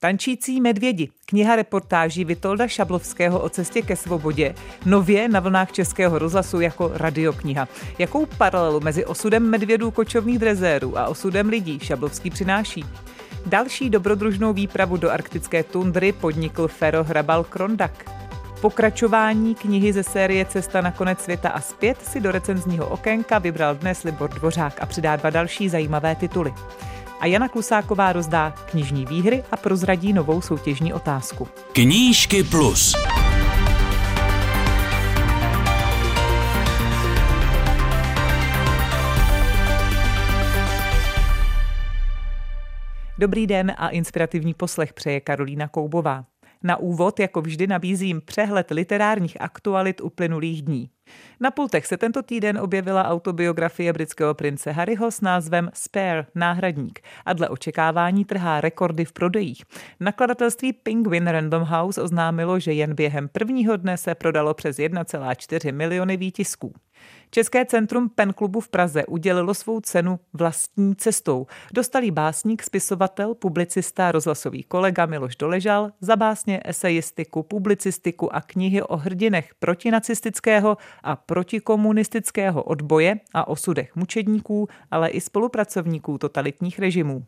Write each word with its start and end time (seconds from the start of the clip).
Tančící 0.00 0.60
medvědi, 0.60 1.08
kniha 1.26 1.56
reportáží 1.56 2.24
Vitolda 2.24 2.68
Šablovského 2.68 3.40
o 3.40 3.48
cestě 3.48 3.82
ke 3.82 3.96
svobodě, 3.96 4.54
nově 4.86 5.28
na 5.28 5.40
vlnách 5.40 5.72
Českého 5.72 6.18
rozhlasu 6.18 6.60
jako 6.60 6.90
radiokniha. 6.94 7.68
Jakou 7.98 8.26
paralelu 8.26 8.80
mezi 8.80 9.04
osudem 9.04 9.50
medvědů 9.50 9.90
kočovných 9.90 10.38
drezérů 10.38 10.98
a 10.98 11.08
osudem 11.08 11.48
lidí 11.48 11.78
Šablovský 11.82 12.30
přináší? 12.30 12.84
Další 13.46 13.90
dobrodružnou 13.90 14.52
výpravu 14.52 14.96
do 14.96 15.10
arktické 15.10 15.62
tundry 15.62 16.12
podnikl 16.12 16.68
Fero 16.68 17.04
Hrabal 17.04 17.44
Krondak. 17.44 18.10
Pokračování 18.60 19.54
knihy 19.54 19.92
ze 19.92 20.02
série 20.02 20.44
Cesta 20.44 20.80
na 20.80 20.90
konec 20.90 21.20
světa 21.20 21.48
a 21.48 21.60
zpět 21.60 22.02
si 22.02 22.20
do 22.20 22.30
recenzního 22.30 22.88
okénka 22.88 23.38
vybral 23.38 23.74
dnes 23.74 24.02
Libor 24.02 24.30
Dvořák 24.30 24.82
a 24.82 24.86
přidá 24.86 25.16
dva 25.16 25.30
další 25.30 25.68
zajímavé 25.68 26.14
tituly 26.14 26.52
a 27.20 27.26
Jana 27.26 27.48
Klusáková 27.48 28.12
rozdá 28.12 28.50
knižní 28.50 29.06
výhry 29.06 29.44
a 29.50 29.56
prozradí 29.56 30.12
novou 30.12 30.40
soutěžní 30.40 30.92
otázku. 30.92 31.48
Knížky 31.72 32.44
plus. 32.44 32.94
Dobrý 43.18 43.46
den 43.46 43.72
a 43.78 43.88
inspirativní 43.88 44.54
poslech 44.54 44.92
přeje 44.92 45.20
Karolína 45.20 45.68
Koubová. 45.68 46.24
Na 46.62 46.76
úvod, 46.76 47.20
jako 47.20 47.40
vždy, 47.42 47.66
nabízím 47.66 48.20
přehled 48.24 48.70
literárních 48.70 49.40
aktualit 49.40 50.00
uplynulých 50.00 50.62
dní. 50.62 50.90
Na 51.40 51.50
pultech 51.50 51.86
se 51.86 51.96
tento 51.96 52.22
týden 52.22 52.58
objevila 52.58 53.04
autobiografie 53.04 53.92
britského 53.92 54.34
prince 54.34 54.72
Harryho 54.72 55.10
s 55.10 55.20
názvem 55.20 55.70
Spare, 55.74 56.26
náhradník, 56.34 57.00
a 57.26 57.32
dle 57.32 57.48
očekávání 57.48 58.24
trhá 58.24 58.60
rekordy 58.60 59.04
v 59.04 59.12
prodejích. 59.12 59.64
Nakladatelství 60.00 60.72
Penguin 60.72 61.26
Random 61.26 61.62
House 61.62 62.02
oznámilo, 62.02 62.60
že 62.60 62.72
jen 62.72 62.94
během 62.94 63.28
prvního 63.28 63.76
dne 63.76 63.96
se 63.96 64.14
prodalo 64.14 64.54
přes 64.54 64.78
1,4 64.78 65.72
miliony 65.74 66.16
výtisků. 66.16 66.74
České 67.30 67.64
centrum 67.64 68.08
Pen 68.08 68.32
klubu 68.32 68.60
v 68.60 68.68
Praze 68.68 69.06
udělilo 69.06 69.54
svou 69.54 69.80
cenu 69.80 70.20
vlastní 70.32 70.96
cestou. 70.96 71.46
Dostalý 71.74 72.10
básník, 72.10 72.62
spisovatel, 72.62 73.34
publicista, 73.34 74.12
rozhlasový 74.12 74.62
kolega 74.62 75.06
Miloš 75.06 75.36
Doležal 75.36 75.90
za 76.00 76.16
básně, 76.16 76.60
esejistiku, 76.64 77.42
publicistiku 77.42 78.34
a 78.34 78.40
knihy 78.40 78.82
o 78.82 78.96
hrdinech 78.96 79.54
protinacistického 79.58 80.76
a 81.02 81.16
protikomunistického 81.16 82.62
odboje 82.62 83.16
a 83.34 83.48
osudech 83.48 83.96
mučedníků, 83.96 84.68
ale 84.90 85.08
i 85.08 85.20
spolupracovníků 85.20 86.18
totalitních 86.18 86.78
režimů. 86.78 87.24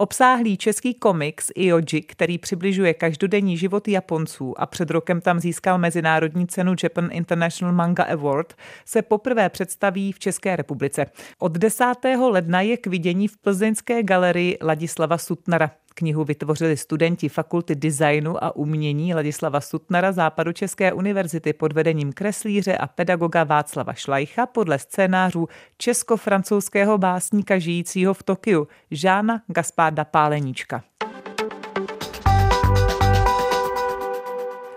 Obsáhlý 0.00 0.56
český 0.56 0.94
komiks 0.94 1.50
Ioji, 1.54 2.02
který 2.02 2.38
přibližuje 2.38 2.94
každodenní 2.94 3.56
život 3.56 3.88
Japonců 3.88 4.60
a 4.60 4.66
před 4.66 4.90
rokem 4.90 5.20
tam 5.20 5.40
získal 5.40 5.78
mezinárodní 5.78 6.46
cenu 6.46 6.74
Japan 6.82 7.08
International 7.12 7.74
Manga 7.74 8.04
Award, 8.04 8.54
se 8.84 9.02
poprvé 9.02 9.48
představí 9.48 10.12
v 10.12 10.18
České 10.18 10.56
republice. 10.56 11.06
Od 11.38 11.52
10. 11.52 11.84
ledna 12.30 12.60
je 12.60 12.76
k 12.76 12.86
vidění 12.86 13.28
v 13.28 13.36
plzeňské 13.36 14.02
galerii 14.02 14.58
Ladislava 14.62 15.18
Sutnara. 15.18 15.70
Knihu 15.94 16.24
vytvořili 16.24 16.76
studenti 16.76 17.28
Fakulty 17.28 17.74
designu 17.74 18.44
a 18.44 18.56
umění 18.56 19.14
Ladislava 19.14 19.60
Sutnara 19.60 20.12
Západu 20.12 20.52
České 20.52 20.92
univerzity 20.92 21.52
pod 21.52 21.72
vedením 21.72 22.12
kreslíře 22.12 22.76
a 22.76 22.86
pedagoga 22.86 23.44
Václava 23.44 23.92
Šlajcha 23.92 24.46
podle 24.46 24.78
scénářů 24.78 25.48
česko-francouzského 25.78 26.98
básníka 26.98 27.58
žijícího 27.58 28.14
v 28.14 28.22
Tokiu 28.22 28.68
Žána 28.90 29.42
Gaspáda 29.48 30.04
Páleníčka. 30.04 30.89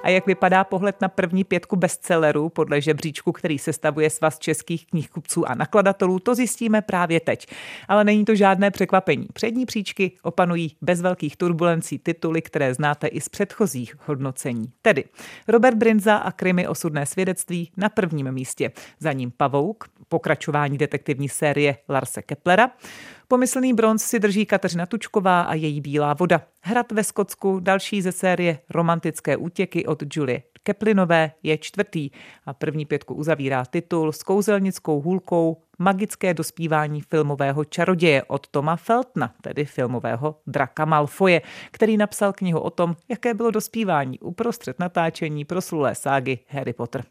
A 0.04 0.10
jak 0.10 0.26
vypadá 0.26 0.64
pohled 0.64 1.02
na 1.02 1.08
první 1.08 1.44
pětku 1.44 1.76
bestsellerů 1.76 2.50
podle 2.50 2.82
žebříčku, 2.82 3.32
který 3.32 3.60
sestavuje 3.60 4.10
svaz 4.10 4.40
českých 4.40 4.86
knihkupců 4.86 5.50
a 5.50 5.56
nakladatelů, 5.56 6.20
to 6.20 6.36
zjistíme 6.36 6.82
právě 6.82 7.20
teď. 7.20 7.48
Ale 7.88 8.04
není 8.04 8.26
to 8.26 8.36
žádné 8.36 8.72
překvapení. 8.72 9.28
Přední 9.34 9.66
příčky 9.66 10.12
opanují 10.22 10.76
bez 10.82 11.02
velkých 11.02 11.38
turbulencí 11.38 12.00
tituly, 12.00 12.42
které 12.42 12.74
znáte 12.74 13.08
i 13.08 13.22
z 13.22 13.30
předchozích 13.30 13.96
hodnocení. 14.06 14.72
Tedy 14.82 15.04
Robert 15.48 15.78
Brinza 15.78 16.16
a 16.16 16.32
Krymy 16.32 16.68
osudné 16.68 17.06
svědectví 17.06 17.72
na 17.78 17.90
prvním 17.90 18.32
místě. 18.32 18.72
Za 19.00 19.14
ním 19.14 19.32
Pavouk, 19.32 19.90
pokračování 20.10 20.78
detektivní 20.78 21.30
série 21.30 21.78
Larse 21.90 22.22
Keplera, 22.22 22.70
Pomyslný 23.34 23.74
bronz 23.74 24.04
si 24.04 24.20
drží 24.20 24.46
Kateřina 24.46 24.86
Tučková 24.86 25.42
a 25.42 25.54
její 25.54 25.82
Bílá 25.82 26.14
voda. 26.14 26.42
Hrad 26.62 26.92
ve 26.92 27.04
Skotsku, 27.04 27.60
další 27.60 28.02
ze 28.02 28.12
série 28.12 28.60
Romantické 28.70 29.38
útěky 29.38 29.86
od 29.86 30.04
Julie 30.16 30.44
Keplinové 30.64 31.32
je 31.44 31.58
čtvrtý 31.58 32.10
a 32.46 32.54
první 32.54 32.86
pětku 32.86 33.14
uzavírá 33.14 33.66
titul 33.66 34.12
s 34.12 34.24
kouzelnickou 34.24 35.02
hůlkou 35.02 35.62
Magické 35.80 36.34
dospívání 36.34 37.02
filmového 37.02 37.66
čaroděje 37.66 38.24
od 38.24 38.48
Toma 38.48 38.76
Feltna, 38.76 39.34
tedy 39.42 39.66
filmového 39.66 40.36
draka 40.48 40.86
Malfoje, 40.86 41.42
který 41.72 41.98
napsal 41.98 42.34
knihu 42.34 42.60
o 42.60 42.70
tom, 42.70 42.96
jaké 43.10 43.34
bylo 43.34 43.52
dospívání 43.52 44.20
uprostřed 44.20 44.80
natáčení 44.80 45.46
proslulé 45.46 45.96
ságy 45.96 46.40
Harry 46.48 46.74
Potter. 46.74 47.04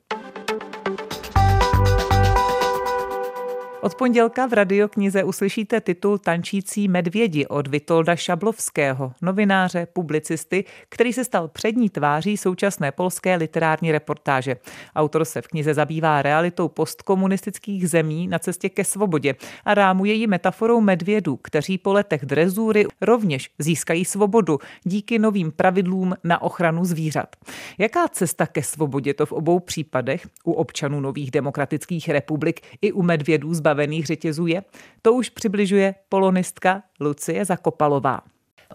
Od 3.84 3.94
pondělka 3.94 4.46
v 4.46 4.52
radioknize 4.52 5.24
uslyšíte 5.24 5.80
titul 5.80 6.18
Tančící 6.18 6.88
medvědi 6.88 7.46
od 7.46 7.68
Vitolda 7.68 8.16
Šablovského, 8.16 9.12
novináře, 9.22 9.86
publicisty, 9.92 10.64
který 10.88 11.12
se 11.12 11.24
stal 11.24 11.48
přední 11.48 11.90
tváří 11.90 12.36
současné 12.36 12.92
polské 12.92 13.36
literární 13.36 13.92
reportáže. 13.92 14.56
Autor 14.96 15.24
se 15.24 15.42
v 15.42 15.48
knize 15.48 15.74
zabývá 15.74 16.22
realitou 16.22 16.68
postkomunistických 16.68 17.88
zemí 17.88 18.28
na 18.28 18.38
cestě 18.38 18.68
ke 18.68 18.84
svobodě 18.84 19.34
a 19.64 19.74
rámuje 19.74 20.12
ji 20.12 20.26
metaforou 20.26 20.80
medvědů, 20.80 21.36
kteří 21.36 21.78
po 21.78 21.92
letech 21.92 22.26
drezury 22.26 22.86
rovněž 23.00 23.50
získají 23.58 24.04
svobodu 24.04 24.58
díky 24.84 25.18
novým 25.18 25.52
pravidlům 25.52 26.14
na 26.24 26.42
ochranu 26.42 26.84
zvířat. 26.84 27.36
Jaká 27.78 28.08
cesta 28.08 28.46
ke 28.46 28.62
svobodě 28.62 29.14
to 29.14 29.26
v 29.26 29.32
obou 29.32 29.60
případech 29.60 30.26
u 30.44 30.52
občanů 30.52 31.00
nových 31.00 31.30
demokratických 31.30 32.08
republik 32.08 32.60
i 32.82 32.92
u 32.92 33.02
medvědů 33.02 33.54
zbaví 33.54 33.71
zbavených 33.72 34.06
řetězů 34.06 34.46
je, 34.46 34.62
to 35.02 35.12
už 35.12 35.28
přibližuje 35.28 35.94
polonistka 36.08 36.82
Lucie 37.00 37.44
Zakopalová. 37.44 38.20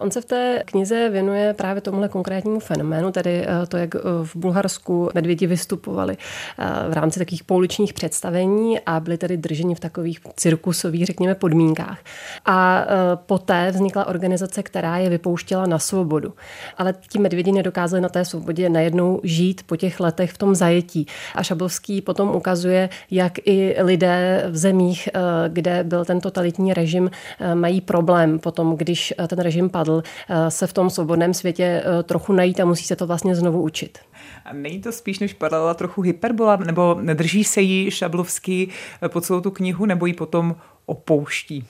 On 0.00 0.10
se 0.10 0.20
v 0.20 0.24
té 0.24 0.62
knize 0.64 1.08
věnuje 1.08 1.54
právě 1.54 1.80
tomuhle 1.80 2.08
konkrétnímu 2.08 2.60
fenoménu, 2.60 3.12
tedy 3.12 3.46
eh, 3.46 3.66
to, 3.66 3.76
jak 3.76 3.94
eh, 3.94 3.98
v 4.24 4.36
Bulharsku 4.36 5.10
medvědi 5.14 5.46
vystupovali 5.46 6.16
eh, 6.58 6.64
v 6.88 6.92
rámci 6.92 7.18
takových 7.18 7.44
pouličních 7.44 7.92
představení 7.92 8.80
a 8.80 9.00
byli 9.00 9.18
tedy 9.18 9.36
drženi 9.36 9.74
v 9.74 9.80
takových 9.80 10.20
cirkusových, 10.36 11.06
řekněme, 11.06 11.34
podmínkách. 11.34 11.98
A 12.46 12.86
poté 13.26 13.70
vznikla 13.70 14.06
organizace, 14.06 14.62
která 14.62 14.96
je 14.96 15.10
vypouštěla 15.10 15.66
na 15.66 15.78
svobodu. 15.78 16.34
Ale 16.76 16.94
ti 17.08 17.18
medvědi 17.18 17.52
nedokázali 17.52 18.00
na 18.00 18.08
té 18.08 18.24
svobodě 18.24 18.68
najednou 18.68 19.20
žít 19.22 19.62
po 19.66 19.76
těch 19.76 20.00
letech 20.00 20.32
v 20.32 20.38
tom 20.38 20.54
zajetí. 20.54 21.06
A 21.34 21.42
Šablovský 21.42 22.02
potom 22.02 22.36
ukazuje, 22.36 22.88
jak 23.10 23.32
i 23.44 23.76
lidé 23.78 24.44
v 24.48 24.56
zemích, 24.56 25.08
kde 25.48 25.84
byl 25.84 26.04
ten 26.04 26.20
totalitní 26.20 26.74
režim, 26.74 27.10
mají 27.54 27.80
problém 27.80 28.38
potom, 28.38 28.76
když 28.76 29.14
ten 29.28 29.38
režim 29.38 29.70
padl 29.70 29.87
zvládl 29.88 30.02
eh, 30.28 30.50
se 30.50 30.66
v 30.66 30.72
tom 30.72 30.90
svobodném 30.90 31.34
světě 31.34 31.82
eh, 31.84 32.02
trochu 32.02 32.32
najít 32.32 32.60
a 32.60 32.64
musí 32.64 32.84
se 32.84 32.96
to 32.96 33.06
vlastně 33.06 33.34
znovu 33.34 33.62
učit. 33.62 33.98
A 34.44 34.52
není 34.52 34.80
to 34.80 34.92
spíš 34.92 35.18
než 35.18 35.34
paralela 35.34 35.74
trochu 35.74 36.02
hyperbola, 36.02 36.56
nebo 36.56 36.96
nedrží 37.00 37.44
se 37.44 37.60
jí 37.60 37.90
Šablovský 37.90 38.68
eh, 39.02 39.08
po 39.08 39.20
celou 39.20 39.40
tu 39.40 39.50
knihu, 39.50 39.86
nebo 39.86 40.06
ji 40.06 40.14
potom 40.14 40.56
opouští? 40.86 41.64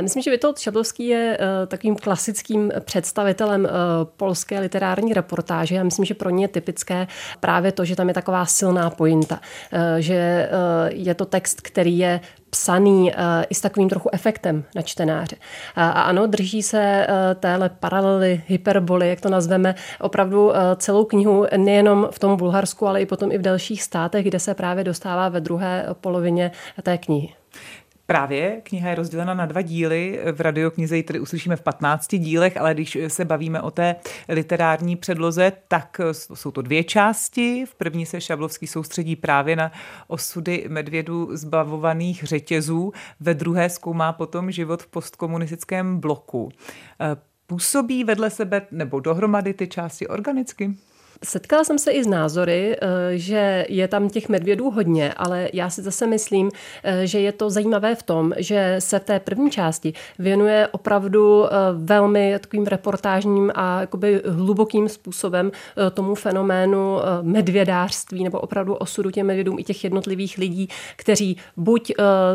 Myslím, 0.00 0.22
že 0.22 0.30
Vitold 0.30 0.58
Šablovský 0.58 1.06
je 1.06 1.38
takovým 1.66 1.96
klasickým 1.96 2.72
představitelem 2.80 3.68
polské 4.16 4.60
literární 4.60 5.12
reportáže. 5.12 5.74
Já 5.74 5.82
myslím, 5.82 6.04
že 6.04 6.14
pro 6.14 6.30
ně 6.30 6.44
je 6.44 6.48
typické 6.48 7.06
právě 7.40 7.72
to, 7.72 7.84
že 7.84 7.96
tam 7.96 8.08
je 8.08 8.14
taková 8.14 8.46
silná 8.46 8.90
pointa, 8.90 9.40
že 9.98 10.50
je 10.88 11.14
to 11.14 11.24
text, 11.24 11.60
který 11.60 11.98
je 11.98 12.20
psaný 12.50 13.12
i 13.50 13.54
s 13.54 13.60
takovým 13.60 13.88
trochu 13.88 14.08
efektem 14.12 14.64
na 14.74 14.82
čtenáře. 14.82 15.36
A 15.76 15.90
ano, 15.90 16.26
drží 16.26 16.62
se 16.62 17.06
téhle 17.40 17.68
paralely, 17.68 18.42
hyperboly, 18.46 19.08
jak 19.08 19.20
to 19.20 19.28
nazveme, 19.28 19.74
opravdu 20.00 20.52
celou 20.76 21.04
knihu 21.04 21.46
nejenom 21.56 22.08
v 22.10 22.18
tom 22.18 22.36
Bulharsku, 22.36 22.86
ale 22.86 23.02
i 23.02 23.06
potom 23.06 23.32
i 23.32 23.38
v 23.38 23.42
dalších 23.42 23.82
státech, 23.82 24.24
kde 24.24 24.38
se 24.38 24.54
právě 24.54 24.84
dostává 24.84 25.28
ve 25.28 25.40
druhé 25.40 25.86
polovině 26.00 26.50
té 26.82 26.98
knihy. 26.98 27.34
Právě 28.10 28.60
kniha 28.62 28.88
je 28.90 28.94
rozdělena 28.94 29.34
na 29.34 29.46
dva 29.46 29.62
díly. 29.62 30.20
V 30.32 30.40
radioknize 30.40 30.96
ji 30.96 31.02
tedy 31.02 31.20
uslyšíme 31.20 31.56
v 31.56 31.60
15 31.60 32.14
dílech, 32.14 32.56
ale 32.56 32.74
když 32.74 32.98
se 33.08 33.24
bavíme 33.24 33.62
o 33.62 33.70
té 33.70 33.96
literární 34.28 34.96
předloze, 34.96 35.52
tak 35.68 36.00
jsou 36.12 36.50
to 36.50 36.62
dvě 36.62 36.84
části. 36.84 37.64
V 37.66 37.74
první 37.74 38.06
se 38.06 38.20
Šablovský 38.20 38.66
soustředí 38.66 39.16
právě 39.16 39.56
na 39.56 39.72
osudy 40.06 40.64
medvědů 40.68 41.36
zbavovaných 41.36 42.24
řetězů, 42.24 42.92
ve 43.20 43.34
druhé 43.34 43.70
zkoumá 43.70 44.12
potom 44.12 44.50
život 44.50 44.82
v 44.82 44.86
postkomunistickém 44.86 46.00
bloku. 46.00 46.48
Působí 47.46 48.04
vedle 48.04 48.30
sebe 48.30 48.66
nebo 48.70 49.00
dohromady 49.00 49.54
ty 49.54 49.66
části 49.66 50.06
organicky? 50.08 50.74
Setkala 51.24 51.64
jsem 51.64 51.78
se 51.78 51.90
i 51.90 52.04
s 52.04 52.06
názory, 52.06 52.76
eh, 52.80 52.86
že 53.18 53.66
je 53.68 53.88
tam 53.88 54.08
těch 54.08 54.28
medvědů 54.28 54.70
hodně, 54.70 55.12
ale 55.16 55.48
já 55.52 55.70
si 55.70 55.82
zase 55.82 56.06
myslím, 56.06 56.50
eh, 56.84 57.06
že 57.06 57.20
je 57.20 57.32
to 57.32 57.50
zajímavé 57.50 57.94
v 57.94 58.02
tom, 58.02 58.32
že 58.36 58.76
se 58.78 58.98
v 58.98 59.04
té 59.04 59.20
první 59.20 59.50
části 59.50 59.92
věnuje 60.18 60.68
opravdu 60.68 61.46
eh, 61.46 61.50
velmi 61.74 62.38
takovým 62.40 62.66
reportážním 62.66 63.52
a 63.54 63.80
jakoby 63.80 64.22
hlubokým 64.26 64.88
způsobem 64.88 65.50
tomu 65.94 66.14
fenoménu 66.14 66.98
medvědářství 67.22 68.24
nebo 68.24 68.40
opravdu 68.40 68.74
osudu 68.74 69.10
těm 69.10 69.26
medvědům 69.26 69.58
i 69.58 69.64
těch 69.64 69.84
jednotlivých 69.84 70.38
lidí, 70.38 70.68
kteří 70.96 71.36
buď 71.56 71.92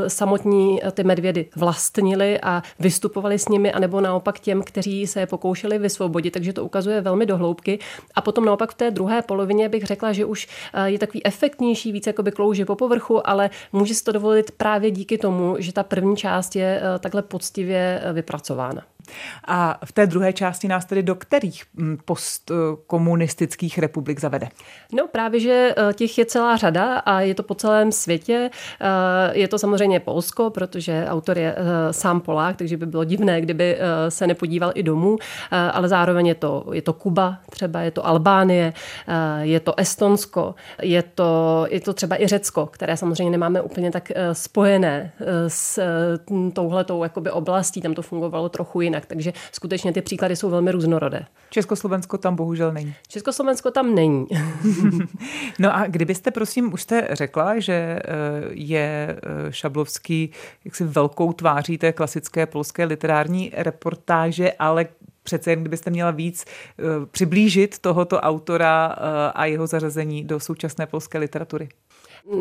samotní 0.07 0.79
ty 0.91 1.03
medvědy 1.03 1.45
vlastnili 1.55 2.39
a 2.41 2.63
vystupovali 2.79 3.39
s 3.39 3.47
nimi, 3.47 3.71
anebo 3.71 4.01
naopak 4.01 4.39
těm, 4.39 4.63
kteří 4.63 5.07
se 5.07 5.19
je 5.19 5.27
pokoušeli 5.27 5.77
vysvobodit, 5.77 6.33
takže 6.33 6.53
to 6.53 6.65
ukazuje 6.65 7.01
velmi 7.01 7.25
dohloubky. 7.25 7.79
A 8.15 8.21
potom 8.21 8.45
naopak 8.45 8.72
v 8.73 8.75
té 8.75 8.91
druhé 8.91 9.21
polovině 9.21 9.69
bych 9.69 9.83
řekla, 9.83 10.13
že 10.13 10.25
už 10.25 10.47
eh, 10.73 10.89
je 10.89 10.99
takový 10.99 11.25
efektnější, 11.25 11.91
více 11.91 12.09
jakoby 12.09 12.31
klouže 12.31 12.65
po 12.65 12.75
povrchu, 12.75 13.27
ale 13.29 13.49
může 13.71 13.93
si 13.93 14.03
to 14.03 14.11
dovolit 14.11 14.51
právě 14.51 14.91
díky 14.91 15.17
tomu, 15.17 15.55
že 15.59 15.73
ta 15.73 15.83
první 15.83 16.17
část 16.17 16.55
je 16.55 16.81
eh, 16.81 16.99
takhle 16.99 17.21
poctivě 17.21 18.01
eh, 18.03 18.13
vypracována. 18.13 18.92
A 19.45 19.79
v 19.85 19.91
té 19.91 20.07
druhé 20.07 20.33
části 20.33 20.67
nás 20.67 20.85
tedy 20.85 21.03
do 21.03 21.15
kterých 21.15 21.63
hm, 21.75 21.97
postkomunistických 22.05 23.79
republik 23.79 24.19
zavede? 24.19 24.49
No 24.93 25.07
právě, 25.07 25.39
že 25.39 25.75
eh, 25.77 25.93
těch 25.93 26.17
je 26.17 26.25
celá 26.25 26.57
řada 26.57 26.97
a 26.97 27.21
je 27.21 27.35
to 27.35 27.43
po 27.43 27.55
celém 27.55 27.91
světě. 27.91 28.49
Eh, 28.81 29.37
je 29.37 29.47
to 29.47 29.59
samozřejmě 29.59 29.99
Polsko, 29.99 30.49
protože 30.49 31.05
autor 31.09 31.37
je 31.37 31.55
eh, 31.57 31.93
sám 31.93 32.21
Polák, 32.21 32.57
takže 32.57 32.77
by 32.77 32.85
bylo 32.85 33.03
divné, 33.03 33.41
kdyby 33.41 33.77
se 34.09 34.27
nepodíval 34.27 34.71
i 34.75 34.83
domů, 34.83 35.17
ale 35.71 35.87
zároveň 35.87 36.27
je 36.27 36.35
to, 36.35 36.65
je 36.71 36.81
to 36.81 36.93
Kuba, 36.93 37.37
třeba 37.49 37.81
je 37.81 37.91
to 37.91 38.07
Albánie, 38.07 38.73
je 39.41 39.59
to 39.59 39.79
Estonsko, 39.79 40.55
je 40.81 41.03
to, 41.03 41.65
je 41.69 41.79
to 41.79 41.93
třeba 41.93 42.21
i 42.21 42.27
Řecko, 42.27 42.65
které 42.65 42.97
samozřejmě 42.97 43.31
nemáme 43.31 43.61
úplně 43.61 43.91
tak 43.91 44.11
spojené 44.33 45.11
s 45.47 45.79
touhletou 46.53 47.03
jakoby 47.03 47.31
oblastí, 47.31 47.81
tam 47.81 47.93
to 47.93 48.01
fungovalo 48.01 48.49
trochu 48.49 48.81
jinak 48.81 48.92
jinak. 48.93 49.05
Takže 49.05 49.33
skutečně 49.51 49.93
ty 49.93 50.01
příklady 50.01 50.35
jsou 50.35 50.49
velmi 50.49 50.71
různorodé. 50.71 51.25
Československo 51.49 52.17
tam 52.17 52.35
bohužel 52.35 52.71
není. 52.73 52.95
Československo 53.07 53.71
tam 53.71 53.95
není. 53.95 54.27
no 55.59 55.75
a 55.75 55.87
kdybyste, 55.87 56.31
prosím, 56.31 56.73
už 56.73 56.81
jste 56.81 57.07
řekla, 57.11 57.59
že 57.59 57.73
eh, 57.73 58.01
je 58.49 59.17
eh, 59.17 59.51
Šablovský 59.51 60.31
jaksi 60.65 60.83
velkou 60.83 61.33
tváří 61.33 61.77
té 61.77 61.93
klasické 61.93 62.45
polské 62.45 62.85
literární 62.85 63.51
reportáže, 63.55 64.51
ale 64.59 64.85
přece 65.23 65.51
jen 65.51 65.61
kdybyste 65.61 65.89
měla 65.89 66.11
víc 66.11 66.45
eh, 66.45 66.83
přiblížit 67.11 67.79
tohoto 67.79 68.19
autora 68.19 68.85
a 69.35 69.45
jeho 69.45 69.67
zařazení 69.67 70.23
do 70.23 70.39
současné 70.39 70.85
polské 70.85 71.17
literatury. 71.17 71.69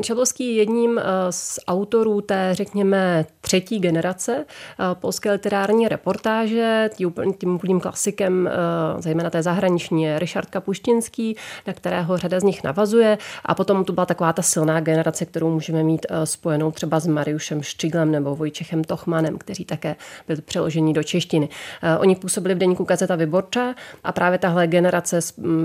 Šablovský 0.02 0.46
je 0.46 0.52
jedním 0.52 0.98
eh, 0.98 1.02
z 1.30 1.58
autorů 1.68 2.20
té, 2.20 2.50
řekněme, 2.52 3.26
třetí 3.40 3.78
generace 3.78 4.44
eh, 4.44 4.84
polské 4.94 5.32
literární 5.32 5.88
reportáže. 5.88 6.90
Tím 7.38 7.54
úplným 7.54 7.80
klasikem, 7.80 8.48
eh, 8.48 8.52
zejména 9.02 9.30
té 9.30 9.42
zahraniční, 9.42 10.02
je 10.02 10.18
Richard 10.18 10.50
Kapuštinský, 10.50 11.36
na 11.66 11.72
kterého 11.72 12.16
řada 12.16 12.40
z 12.40 12.42
nich 12.42 12.64
navazuje. 12.64 13.18
A 13.44 13.54
potom 13.54 13.84
tu 13.84 13.92
byla 13.92 14.06
taková 14.06 14.32
ta 14.32 14.42
silná 14.42 14.80
generace, 14.80 15.26
kterou 15.26 15.50
můžeme 15.50 15.82
mít 15.82 16.06
spojenou 16.24 16.70
třeba 16.70 17.00
s 17.00 17.06
Mariušem 17.06 17.62
Štiglem 17.62 18.10
nebo 18.10 18.36
Vojčechem 18.36 18.84
Tochmanem, 18.84 19.38
kteří 19.38 19.64
také 19.64 19.96
byli 20.28 20.42
přeloženi 20.42 20.92
do 20.92 21.02
češtiny. 21.02 21.48
Oni 21.98 22.16
působili 22.16 22.54
v 22.54 22.58
deníku 22.58 22.84
Gazeta 22.84 23.16
Vyborča 23.16 23.74
a 24.04 24.12
právě 24.12 24.38
tahle 24.38 24.66
generace, 24.66 25.20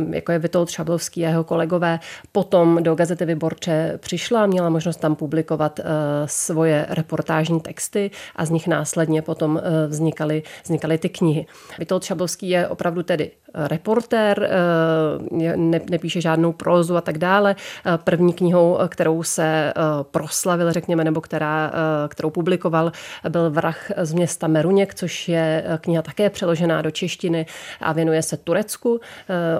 jako 0.09 0.31
je 0.31 0.39
Vitold 0.39 0.69
Šablovský 0.69 1.25
a 1.25 1.29
jeho 1.29 1.43
kolegové, 1.43 1.99
potom 2.31 2.83
do 2.83 2.95
Gazety 2.95 3.25
Vyborče 3.25 3.99
přišla, 4.07 4.45
měla 4.45 4.69
možnost 4.69 4.97
tam 4.97 5.15
publikovat 5.15 5.79
eh, 5.79 5.83
svoje 6.25 6.85
reportážní 6.89 7.59
texty 7.59 8.11
a 8.35 8.45
z 8.45 8.49
nich 8.49 8.67
následně 8.67 9.21
potom 9.21 9.57
eh, 9.57 9.87
vznikaly, 9.87 10.43
vznikaly 10.63 10.97
ty 10.97 11.09
knihy. 11.09 11.45
Vitold 11.79 12.03
Šabovský 12.03 12.49
je 12.49 12.67
opravdu 12.67 13.03
tedy 13.03 13.31
reportér, 13.67 14.49
eh, 14.49 15.57
nepíše 15.89 16.21
žádnou 16.21 16.53
prózu 16.53 16.97
a 16.97 17.01
tak 17.01 17.17
dále. 17.17 17.55
První 18.03 18.33
knihou, 18.33 18.79
kterou 18.87 19.23
se 19.23 19.73
proslavil, 20.11 20.71
řekněme, 20.71 21.03
nebo 21.03 21.21
která, 21.21 21.71
kterou 22.07 22.29
publikoval, 22.29 22.91
byl 23.29 23.51
Vrah 23.51 23.91
z 23.97 24.13
města 24.13 24.47
Meruněk, 24.47 24.95
což 24.95 25.29
je 25.29 25.63
kniha 25.81 26.01
také 26.01 26.29
přeložená 26.29 26.81
do 26.81 26.91
češtiny 26.91 27.45
a 27.81 27.93
věnuje 27.93 28.21
se 28.21 28.37
Turecku. 28.37 28.99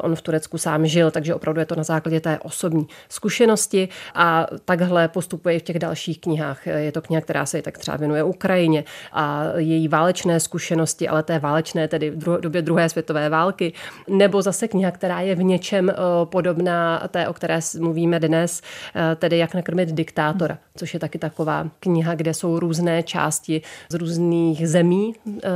On 0.01 0.15
v 0.15 0.21
Turecku 0.21 0.57
sám 0.57 0.87
žil, 0.87 1.11
takže 1.11 1.35
opravdu 1.35 1.59
je 1.59 1.65
to 1.65 1.75
na 1.75 1.83
základě 1.83 2.19
té 2.19 2.39
osobní 2.39 2.87
zkušenosti 3.09 3.89
a 4.15 4.47
takhle 4.65 5.07
postupuje 5.07 5.55
i 5.55 5.59
v 5.59 5.63
těch 5.63 5.79
dalších 5.79 6.21
knihách. 6.21 6.67
Je 6.67 6.91
to 6.91 7.01
kniha, 7.01 7.21
která 7.21 7.45
se 7.45 7.61
tak 7.61 7.77
třeba 7.77 7.97
věnuje 7.97 8.23
Ukrajině 8.23 8.83
a 9.13 9.43
její 9.57 9.87
válečné 9.87 10.39
zkušenosti, 10.39 11.07
ale 11.07 11.23
té 11.23 11.39
válečné 11.39 11.87
tedy 11.87 12.09
v 12.09 12.39
době 12.39 12.61
druhé 12.61 12.89
světové 12.89 13.29
války. 13.29 13.73
Nebo 14.07 14.41
zase 14.41 14.67
kniha, 14.67 14.91
která 14.91 15.21
je 15.21 15.35
v 15.35 15.43
něčem 15.43 15.89
eh, 15.89 15.93
podobná 16.23 17.07
té, 17.07 17.27
o 17.27 17.33
které 17.33 17.59
mluvíme 17.79 18.19
dnes, 18.19 18.61
eh, 18.95 19.15
tedy 19.15 19.37
Jak 19.37 19.53
nakrmit 19.53 19.89
diktátora, 19.89 20.57
což 20.77 20.93
je 20.93 20.99
taky 20.99 21.19
taková 21.19 21.69
kniha, 21.79 22.15
kde 22.15 22.33
jsou 22.33 22.59
různé 22.59 23.03
části 23.03 23.61
z 23.89 23.93
různých 23.93 24.69
zemí 24.69 25.13
eh, 25.27 25.49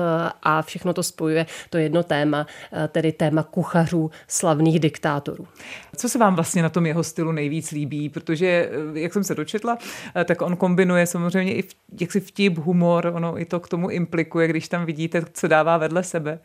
a 0.44 0.62
všechno 0.62 0.94
to 0.94 1.04
spojuje 1.04 1.46
to 1.70 1.78
jedno 1.78 2.04
téma, 2.04 2.48
tedy 2.88 3.12
téma 3.12 3.44
kuchařů 3.44 4.12
slavných 4.28 4.80
diktátorů. 4.80 5.48
Co 5.96 6.10
se 6.10 6.20
vám 6.20 6.36
vlastně 6.36 6.64
na 6.64 6.70
tom 6.70 6.86
jeho 6.86 7.04
stylu 7.04 7.32
nejvíc 7.32 7.72
líbí? 7.72 8.10
Protože 8.10 8.70
jak 8.94 9.14
jsem 9.14 9.24
se 9.24 9.36
dočetla, 9.36 9.78
tak 10.26 10.42
on 10.42 10.56
kombinuje 10.56 11.08
samozřejmě 11.08 11.56
i 11.56 11.64
jaksi 12.02 12.20
vtip, 12.20 12.58
humor, 12.58 13.12
ono 13.16 13.42
i 13.42 13.46
to 13.46 13.60
k 13.60 13.70
tomu 13.70 13.90
implikuje, 13.90 14.48
když 14.48 14.68
tam 14.68 14.86
vidíte, 14.86 15.22
co 15.34 15.48
dává 15.48 15.78
vedle 15.78 16.04
sebe. 16.04 16.40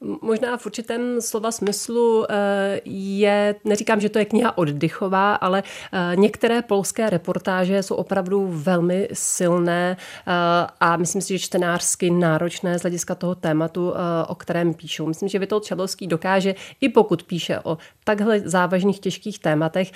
Možná 0.00 0.56
v 0.56 0.66
určitém 0.66 1.20
slova 1.20 1.52
smyslu 1.52 2.26
eh, 2.28 2.80
je, 2.84 3.54
neříkám, 3.64 4.00
že 4.00 4.08
to 4.08 4.18
je 4.18 4.24
kniha 4.24 4.58
oddychová, 4.58 5.34
ale 5.34 5.62
eh, 5.92 6.16
některé 6.16 6.62
polské 6.62 7.10
reportáže 7.10 7.82
jsou 7.82 7.94
opravdu 7.94 8.48
velmi 8.52 9.08
silné 9.12 9.96
eh, 9.98 10.32
a 10.80 10.96
myslím 10.96 11.22
si, 11.22 11.38
že 11.38 11.44
čtenářsky 11.44 12.10
náročné 12.10 12.78
z 12.78 12.82
hlediska 12.82 13.14
toho 13.14 13.34
tématu, 13.34 13.92
o 14.28 14.34
kterém 14.34 14.74
píšou. 14.74 15.06
Myslím, 15.06 15.28
že 15.28 15.38
Vitold 15.38 15.64
Čablovský 15.64 16.06
dokáže, 16.06 16.54
i 16.80 16.88
pokud 16.88 17.22
píše 17.22 17.60
o 17.64 17.78
takhle 18.04 18.40
závažných, 18.40 19.00
těžkých 19.00 19.38
tématech, 19.38 19.92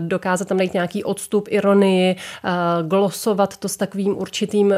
dokázat 0.00 0.48
tam 0.48 0.56
najít 0.56 0.74
nějaký 0.74 1.04
odstup, 1.04 1.48
ironii, 1.50 2.16
glosovat 2.82 3.56
to 3.56 3.68
s 3.68 3.76
takovým 3.76 4.18
určitým 4.18 4.74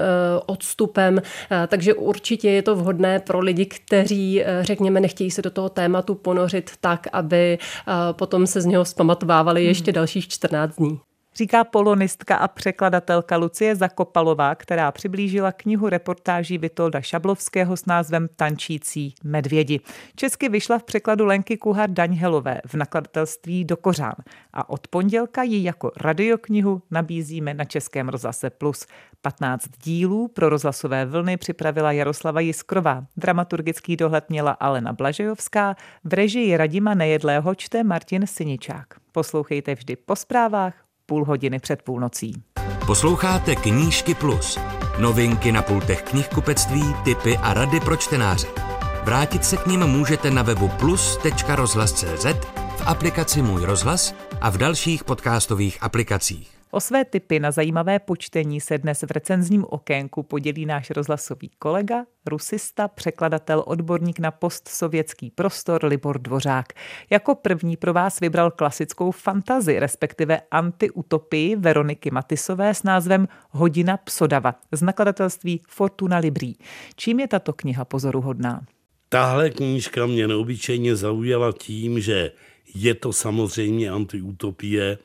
odstupem. 0.47 1.23
Takže 1.69 1.95
určitě 1.95 2.51
je 2.51 2.63
to 2.63 2.77
vhodné 2.77 3.21
pro 3.21 3.41
lidi, 3.41 3.67
kteří 3.67 4.43
řekněme, 4.67 5.01
nechtějí 5.01 5.31
se 5.31 5.43
do 5.43 5.51
toho 5.51 5.69
tématu 5.69 6.15
ponořit 6.15 6.71
tak, 6.81 7.07
aby 7.13 7.59
eh, 7.59 7.93
potom 8.13 8.47
se 8.47 8.61
z 8.61 8.67
něho 8.67 8.85
zpamatovávali 8.85 9.61
hmm. 9.61 9.69
ještě 9.69 9.93
dalších 9.93 10.29
14 10.29 10.77
dní. 10.77 11.01
Říká 11.37 11.65
polonistka 11.65 12.37
a 12.37 12.49
překladatelka 12.49 13.37
Lucie 13.37 13.77
Zakopalová, 13.77 14.55
která 14.55 14.93
přiblížila 14.93 15.53
knihu 15.53 15.89
reportáží 15.89 16.59
Vitolda 16.59 17.01
Šablovského 17.01 17.77
s 17.77 17.87
názvem 17.87 18.29
Tančící 18.37 19.15
medvědi. 19.25 19.81
Česky 20.15 20.49
vyšla 20.49 20.79
v 20.79 20.83
překladu 20.83 21.25
Lenky 21.25 21.57
Kuhar 21.57 21.91
Daňhelové 21.91 22.61
v 22.67 22.75
nakladatelství 22.75 23.65
do 23.65 23.77
Kořán 23.77 24.15
a 24.53 24.69
od 24.69 24.89
pondělka 24.89 25.43
ji 25.43 25.65
jako 25.65 25.93
radioknihu 25.97 26.83
nabízíme 26.91 27.55
na 27.55 27.65
Českém 27.65 28.09
rozhlase 28.09 28.51
Plus. 28.51 28.87
15 29.23 29.69
dílů 29.83 30.29
pro 30.29 30.49
rozhlasové 30.49 31.07
vlny 31.07 31.37
připravila 31.37 31.93
Jaroslava 31.93 32.41
Jiskrová. 32.41 33.05
Dramaturgický 33.17 33.97
dohled 33.97 34.25
měla 34.29 34.51
Alena 34.51 34.93
Blažejovská, 34.93 35.77
v 36.05 36.13
režii 36.13 36.57
Radima 36.57 36.95
Nejedlého 36.95 37.55
čte 37.55 37.85
Martin 37.85 38.27
Siničák. 38.27 38.87
Poslouchejte 39.13 39.75
vždy 39.75 39.97
po 39.97 40.17
zprávách 40.17 40.86
půl 41.07 41.25
hodiny 41.25 41.59
před 41.59 41.83
půlnocí. 41.83 42.33
Posloucháte 42.87 43.57
Knížky 43.57 44.15
Plus. 44.15 44.59
Novinky 44.99 45.53
na 45.53 45.63
pultech 45.63 46.03
knihkupectví, 46.03 46.95
typy 47.05 47.37
a 47.37 47.55
rady 47.55 47.81
pro 47.81 47.97
čtenáře. 47.97 48.47
Vrátit 49.05 49.45
se 49.45 49.57
k 49.57 49.67
ním 49.67 49.87
můžete 49.87 50.31
na 50.31 50.43
webu 50.43 50.69
plus.rozhlas.cz, 50.69 52.27
v 52.77 52.87
aplikaci 52.87 53.43
Můj 53.43 53.65
rozhlas 53.65 54.15
a 54.41 54.51
v 54.51 54.59
dalších 54.59 55.05
podcastových 55.05 55.79
aplikacích. 55.81 56.56
O 56.77 56.81
své 56.81 57.05
typy 57.05 57.41
na 57.41 57.51
zajímavé 57.51 57.99
počtení 57.99 58.61
se 58.61 58.79
dnes 58.79 59.03
v 59.03 59.11
recenzním 59.11 59.65
okénku 59.69 60.23
podělí 60.23 60.67
náš 60.67 60.91
rozhlasový 60.91 61.51
kolega, 61.59 62.05
rusista, 62.27 62.89
překladatel, 62.89 63.65
odborník 63.67 64.19
na 64.19 64.31
postsovětský 64.31 65.31
prostor 65.31 65.85
Libor 65.85 66.19
Dvořák. 66.19 66.67
Jako 67.11 67.35
první 67.35 67.77
pro 67.77 67.93
vás 67.93 68.21
vybral 68.21 68.51
klasickou 68.51 69.11
fantazi, 69.11 69.79
respektive 69.79 70.41
antiutopii 70.51 71.57
Veroniky 71.57 72.11
Matisové 72.11 72.75
s 72.75 72.83
názvem 72.83 73.29
Hodina 73.51 73.97
psodava 73.97 74.55
z 74.73 74.83
nakladatelství 74.83 75.63
Fortuna 75.69 76.19
Librí. 76.19 76.57
Čím 76.97 77.21
je 77.21 77.29
tato 77.29 77.53
kniha 77.53 77.85
pozoruhodná? 77.85 78.61
Tahle 79.09 79.51
knížka 79.51 80.07
mě 80.07 80.29
neobyčejně 80.29 80.97
zaujala 80.97 81.53
tím, 81.53 82.01
že 82.01 82.33
je 82.75 82.95
to 82.95 83.13
samozřejmě 83.13 83.91
antiutopie, 83.91 84.99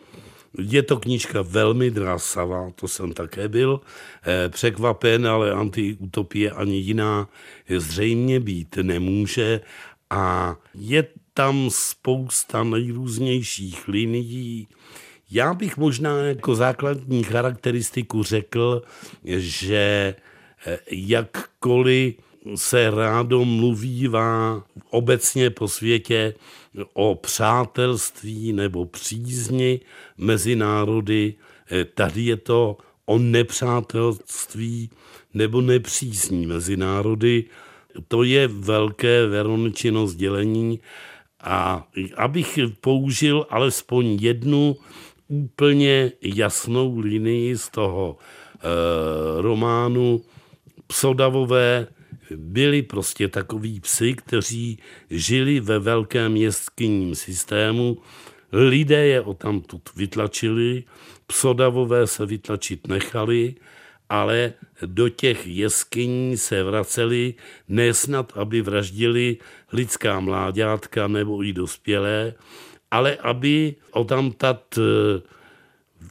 je 0.57 0.83
to 0.83 0.97
knížka 0.97 1.41
velmi 1.41 1.91
drásavá, 1.91 2.71
to 2.75 2.87
jsem 2.87 3.13
také 3.13 3.47
byl 3.47 3.81
eh, 4.23 4.49
překvapen, 4.49 5.27
ale 5.27 5.51
antiutopie 5.51 6.51
ani 6.51 6.77
jiná 6.77 7.29
zřejmě 7.77 8.39
být 8.39 8.77
nemůže 8.81 9.61
a 10.09 10.55
je 10.75 11.07
tam 11.33 11.69
spousta 11.69 12.63
nejrůznějších 12.63 13.87
linií. 13.87 14.67
Já 15.31 15.53
bych 15.53 15.77
možná 15.77 16.17
jako 16.17 16.55
základní 16.55 17.23
charakteristiku 17.23 18.23
řekl, 18.23 18.81
že 19.23 20.15
eh, 20.65 20.79
jakkoliv 20.91 22.15
se 22.55 22.91
rádo 22.91 23.45
mluvívá 23.45 24.63
obecně 24.89 25.49
po 25.49 25.67
světě 25.67 26.33
o 26.93 27.15
přátelství 27.15 28.53
nebo 28.53 28.85
přízni 28.85 29.79
mezi 30.17 30.55
národy. 30.55 31.33
Eh, 31.71 31.85
tady 31.85 32.21
je 32.21 32.37
to 32.37 32.77
o 33.05 33.17
nepřátelství 33.17 34.89
nebo 35.33 35.61
nepřízní 35.61 36.47
mezi 36.47 36.77
národy. 36.77 37.43
To 38.07 38.23
je 38.23 38.47
velké 38.47 39.27
Veroničino 39.27 40.07
sdělení 40.07 40.79
a 41.43 41.87
abych 42.17 42.59
použil 42.81 43.45
alespoň 43.49 44.17
jednu 44.21 44.75
úplně 45.27 46.11
jasnou 46.21 46.99
linii 46.99 47.57
z 47.57 47.69
toho 47.69 48.17
e, 48.17 49.41
románu, 49.41 50.21
psodavové 50.87 51.87
byli 52.35 52.81
prostě 52.81 53.27
takoví 53.27 53.79
psy, 53.79 54.13
kteří 54.13 54.79
žili 55.09 55.59
ve 55.59 55.79
velkém 55.79 56.35
jeskyním 56.35 57.15
systému, 57.15 57.97
lidé 58.51 59.07
je 59.07 59.21
o 59.21 59.33
tamtud 59.33 59.81
vytlačili, 59.95 60.83
psodavové 61.27 62.07
se 62.07 62.25
vytlačit 62.25 62.87
nechali, 62.87 63.55
ale 64.09 64.53
do 64.85 65.09
těch 65.09 65.47
jeskyní 65.47 66.37
se 66.37 66.63
vraceli 66.63 67.33
nesnad, 67.67 68.33
aby 68.35 68.61
vraždili 68.61 69.37
lidská 69.73 70.19
mláďátka 70.19 71.07
nebo 71.07 71.43
i 71.43 71.53
dospělé, 71.53 72.33
ale 72.91 73.15
aby 73.15 73.75
o 73.91 74.03
tamtat 74.03 74.77
eh, 74.77 75.21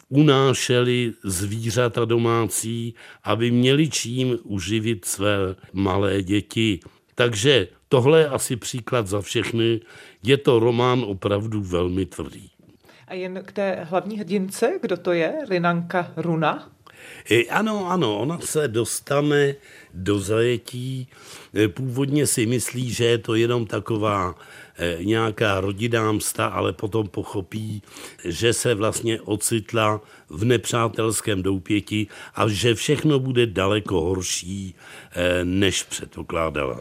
unášeli 0.08 1.12
zvířata 1.24 2.04
domácí, 2.04 2.94
aby 3.24 3.50
měli 3.50 3.90
čím 3.90 4.38
uživit 4.42 5.04
své 5.04 5.36
malé 5.72 6.22
děti. 6.22 6.80
Takže 7.14 7.68
tohle 7.88 8.20
je 8.20 8.28
asi 8.28 8.56
příklad 8.56 9.06
za 9.06 9.20
všechny. 9.20 9.80
Je 10.22 10.36
to 10.36 10.58
román 10.58 11.04
opravdu 11.06 11.62
velmi 11.62 12.06
tvrdý. 12.06 12.50
A 13.06 13.14
jen 13.14 13.42
k 13.44 13.52
té 13.52 13.86
hlavní 13.90 14.18
hrdince, 14.18 14.78
kdo 14.82 14.96
to 14.96 15.12
je? 15.12 15.34
Rinanka 15.48 16.12
Runa? 16.16 16.70
E, 17.30 17.44
ano, 17.44 17.90
ano, 17.90 18.18
ona 18.18 18.38
se 18.38 18.68
dostane 18.68 19.54
do 19.94 20.18
zajetí. 20.18 21.08
E, 21.54 21.68
původně 21.68 22.26
si 22.26 22.46
myslí, 22.46 22.90
že 22.90 23.04
je 23.04 23.18
to 23.18 23.34
jenom 23.34 23.66
taková 23.66 24.34
nějaká 25.02 25.60
rodinná 25.60 26.12
msta, 26.12 26.46
ale 26.46 26.72
potom 26.72 27.08
pochopí, 27.08 27.82
že 28.24 28.52
se 28.52 28.74
vlastně 28.74 29.20
ocitla 29.20 30.00
v 30.28 30.44
nepřátelském 30.44 31.42
doupěti 31.42 32.06
a 32.34 32.48
že 32.48 32.74
všechno 32.74 33.18
bude 33.18 33.46
daleko 33.46 34.00
horší, 34.00 34.74
než 35.44 35.82
předpokládala. 35.82 36.80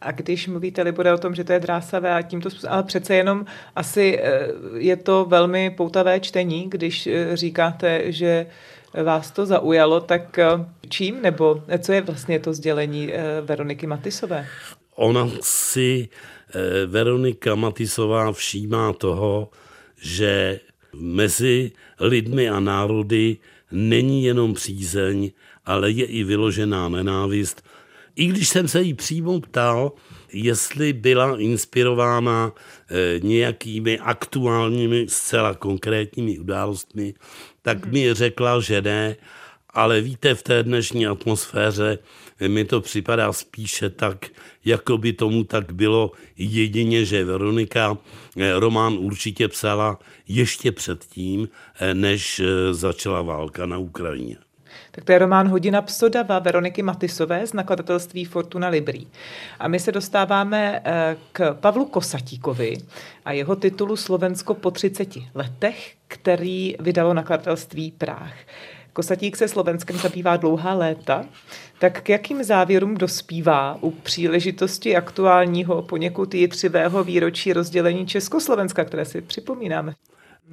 A 0.00 0.12
když 0.12 0.48
mluvíte, 0.48 0.82
Libore, 0.82 1.14
o 1.14 1.18
tom, 1.18 1.34
že 1.34 1.44
to 1.44 1.52
je 1.52 1.60
drásavé 1.60 2.14
a 2.14 2.22
tímto 2.22 2.50
způsobem, 2.50 2.74
ale 2.74 2.82
přece 2.82 3.14
jenom 3.14 3.44
asi 3.76 4.20
je 4.76 4.96
to 4.96 5.24
velmi 5.24 5.70
poutavé 5.70 6.20
čtení, 6.20 6.66
když 6.68 7.08
říkáte, 7.34 8.12
že 8.12 8.46
vás 9.04 9.30
to 9.30 9.46
zaujalo, 9.46 10.00
tak 10.00 10.38
čím 10.88 11.22
nebo 11.22 11.62
co 11.78 11.92
je 11.92 12.00
vlastně 12.00 12.38
to 12.40 12.52
sdělení 12.52 13.12
Veroniky 13.42 13.86
Matisové? 13.86 14.46
Ona 15.02 15.28
si 15.42 16.06
eh, 16.06 16.86
Veronika 16.86 17.54
Matisová 17.54 18.32
všímá 18.32 18.92
toho, 18.92 19.50
že 20.00 20.60
mezi 20.94 21.72
lidmi 22.00 22.48
a 22.48 22.60
národy 22.60 23.36
není 23.70 24.24
jenom 24.24 24.54
přízeň, 24.54 25.30
ale 25.66 25.90
je 25.90 26.04
i 26.04 26.24
vyložená 26.24 26.88
nenávist. 26.88 27.64
I 28.16 28.26
když 28.26 28.48
jsem 28.48 28.68
se 28.68 28.82
jí 28.82 28.94
přímo 28.94 29.40
ptal, 29.40 29.92
jestli 30.32 30.92
byla 30.92 31.40
inspirována 31.40 32.52
nějakými 33.22 33.98
aktuálními, 33.98 35.06
zcela 35.08 35.54
konkrétními 35.54 36.38
událostmi, 36.38 37.14
tak 37.62 37.86
mi 37.86 38.14
řekla, 38.14 38.60
že 38.60 38.82
ne, 38.82 39.16
ale 39.70 40.00
víte, 40.00 40.34
v 40.34 40.42
té 40.42 40.62
dnešní 40.62 41.06
atmosféře 41.06 41.98
mi 42.48 42.64
to 42.64 42.80
připadá 42.80 43.32
spíše 43.32 43.90
tak, 43.90 44.26
jako 44.64 44.98
by 44.98 45.12
tomu 45.12 45.44
tak 45.44 45.72
bylo 45.72 46.10
jedině, 46.36 47.04
že 47.04 47.24
Veronika 47.24 47.98
eh, 48.36 48.60
román 48.60 48.92
určitě 48.98 49.48
psala 49.48 49.98
ještě 50.28 50.72
předtím, 50.72 51.48
eh, 51.80 51.94
než 51.94 52.40
eh, 52.40 52.74
začala 52.74 53.22
válka 53.22 53.66
na 53.66 53.78
Ukrajině. 53.78 54.36
Tak 54.90 55.04
to 55.04 55.12
je 55.12 55.18
román 55.18 55.48
Hodina 55.48 55.82
psodava 55.82 56.38
Veroniky 56.38 56.82
Matisové 56.82 57.46
z 57.46 57.52
nakladatelství 57.52 58.24
Fortuna 58.24 58.68
Librí. 58.68 59.06
A 59.58 59.68
my 59.68 59.80
se 59.80 59.92
dostáváme 59.92 60.82
k 61.32 61.54
Pavlu 61.54 61.84
Kosatíkovi 61.84 62.76
a 63.24 63.32
jeho 63.32 63.56
titulu 63.56 63.96
Slovensko 63.96 64.54
po 64.54 64.70
30 64.70 65.08
letech, 65.34 65.92
který 66.08 66.76
vydalo 66.80 67.14
nakladatelství 67.14 67.90
Práh. 67.90 68.34
Kosatík 68.92 69.36
se 69.36 69.48
Slovenskem 69.48 69.96
zabývá 69.98 70.36
dlouhá 70.36 70.74
léta, 70.74 71.24
tak 71.78 72.02
k 72.02 72.08
jakým 72.08 72.44
závěrům 72.44 72.94
dospívá 72.94 73.78
u 73.80 73.90
příležitosti 73.90 74.96
aktuálního 74.96 75.82
poněkud 75.82 76.34
jitřivého 76.34 77.04
výročí 77.04 77.52
rozdělení 77.52 78.06
Československa, 78.06 78.84
které 78.84 79.04
si 79.04 79.20
připomínáme? 79.20 79.94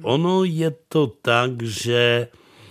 Ono 0.02 0.44
je 0.44 0.74
to 0.88 1.06
tak, 1.06 1.62
že 1.62 2.28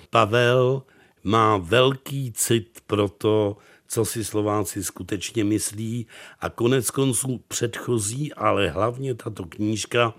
Pavel 0.09 0.83
má 1.23 1.57
velký 1.57 2.31
cit 2.31 2.67
pro 2.87 3.09
to, 3.09 3.57
co 3.87 4.05
si 4.05 4.23
Slováci 4.23 4.83
skutečně 4.83 5.43
myslí 5.43 6.07
a 6.39 6.49
konec 6.49 6.91
konců 6.91 7.41
předchozí, 7.47 8.33
ale 8.33 8.69
hlavně 8.69 9.15
tato 9.15 9.45
knížka 9.45 10.13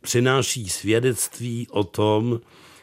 přináší 0.00 0.68
svědectví 0.68 1.66
o 1.70 1.84
tom, 1.84 2.40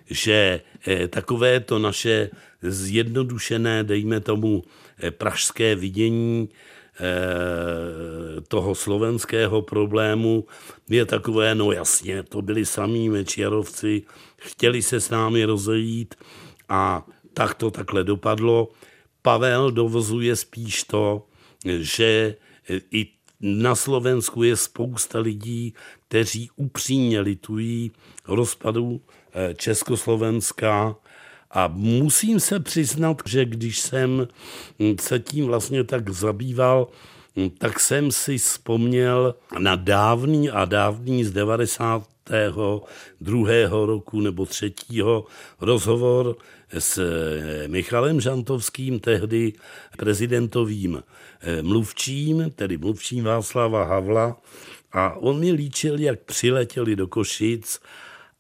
že 0.10 0.62
eh, 0.88 1.08
takové 1.08 1.60
to 1.60 1.80
naše 1.80 2.30
zjednodušené, 2.62 3.84
dejme 3.84 4.20
tomu, 4.20 4.64
eh, 5.00 5.12
pražské 5.12 5.76
vidění 5.76 6.50
eh, 7.00 8.42
toho 8.48 8.76
slovenského 8.76 9.62
problému 9.62 10.46
je 10.90 11.06
takové, 11.06 11.56
no 11.56 11.72
jasně, 11.72 12.24
to 12.24 12.42
byli 12.42 12.66
samí 12.66 13.10
Mečiarovci, 13.10 14.04
chtěli 14.38 14.82
se 14.82 15.00
s 15.00 15.10
námi 15.10 15.46
rozejít 15.46 16.16
a 16.70 17.06
tak 17.34 17.54
to 17.54 17.72
takhle 17.72 18.04
dopadlo. 18.04 18.72
Pavel 19.22 19.72
dovozuje 19.72 20.36
spíš 20.36 20.84
to, 20.84 21.26
že 21.66 22.36
i 22.92 23.08
na 23.40 23.76
Slovensku 23.76 24.44
je 24.44 24.56
spousta 24.56 25.20
lidí, 25.20 25.74
kteří 26.08 26.50
upřímně 26.56 27.20
litují 27.20 27.92
rozpadu 28.28 29.02
Československa 29.56 30.96
a 31.52 31.68
musím 31.68 32.40
se 32.40 32.60
přiznat, 32.60 33.22
že 33.26 33.46
když 33.46 33.80
jsem 33.80 34.28
hm, 34.80 34.96
se 35.00 35.20
tím 35.20 35.46
vlastně 35.46 35.84
tak 35.84 36.10
zabýval, 36.10 36.88
hm, 37.36 37.50
tak 37.58 37.80
jsem 37.80 38.12
si 38.12 38.38
vzpomněl 38.38 39.36
na 39.60 39.76
dávný 39.76 40.50
a 40.50 40.66
dávný 40.66 41.24
z 41.24 41.32
90. 41.32 42.08
druhého 43.22 43.86
roku 43.86 44.22
nebo 44.22 44.46
třetího 44.46 45.26
rozhovor 45.62 46.36
s 46.74 46.98
eh, 46.98 47.68
Michalem 47.68 48.22
Žantovským, 48.22 49.00
tehdy 49.00 49.54
prezidentovým 49.98 51.04
eh, 51.42 51.62
mluvčím, 51.62 52.52
tedy 52.56 52.78
mluvčím 52.78 53.24
Václava 53.24 53.84
Havla, 53.84 54.38
a 54.92 55.14
on 55.16 55.40
mi 55.40 55.52
líčil, 55.52 56.00
jak 56.00 56.20
přiletěli 56.20 56.96
do 56.96 57.08
Košic 57.08 57.80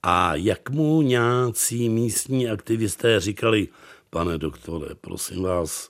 a 0.04 0.36
jak 0.36 0.70
mu 0.70 1.02
nějací 1.02 1.90
místní 1.90 2.50
aktivisté 2.50 3.20
říkali, 3.20 3.68
pane 4.10 4.38
doktore, 4.38 4.88
prosím 5.02 5.44
vás, 5.44 5.90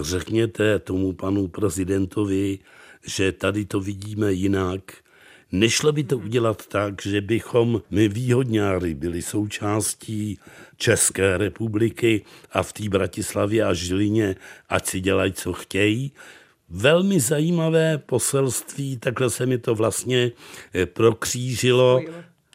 řekněte 0.00 0.78
tomu 0.78 1.12
panu 1.12 1.48
prezidentovi, 1.48 2.58
že 3.06 3.32
tady 3.32 3.64
to 3.64 3.80
vidíme 3.80 4.32
jinak, 4.32 4.82
Nešlo 5.52 5.92
by 5.92 6.04
to 6.04 6.18
udělat 6.18 6.66
tak, 6.66 7.02
že 7.02 7.20
bychom 7.20 7.82
my 7.90 8.08
výhodňáry 8.08 8.94
byli 8.94 9.22
součástí 9.22 10.38
České 10.76 11.38
republiky 11.38 12.24
a 12.52 12.62
v 12.62 12.72
té 12.72 12.88
Bratislavě 12.88 13.64
a 13.64 13.74
Žilině, 13.74 14.36
ať 14.68 14.86
si 14.86 15.00
dělají, 15.00 15.32
co 15.32 15.52
chtějí. 15.52 16.12
velmi 16.68 17.20
zajímavé 17.20 17.98
poselství, 17.98 18.96
takhle 18.96 19.30
se 19.30 19.46
mi 19.46 19.58
to 19.58 19.74
vlastně 19.74 20.32
eh, 20.74 20.86
prokřížilo. 20.86 22.02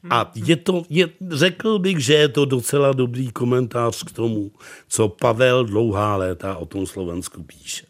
A 0.09 0.31
je 0.35 0.55
to, 0.55 0.83
je, 0.89 1.09
řekl 1.29 1.79
bych, 1.79 1.99
že 1.99 2.13
je 2.13 2.27
to 2.27 2.45
docela 2.45 2.93
dobrý 2.93 3.31
komentář 3.31 4.03
k 4.03 4.11
tomu, 4.11 4.51
co 4.87 5.09
Pavel 5.09 5.65
dlouhá 5.65 6.15
léta 6.15 6.57
o 6.57 6.65
tom 6.65 6.85
Slovensku 6.85 7.43
píše. 7.43 7.85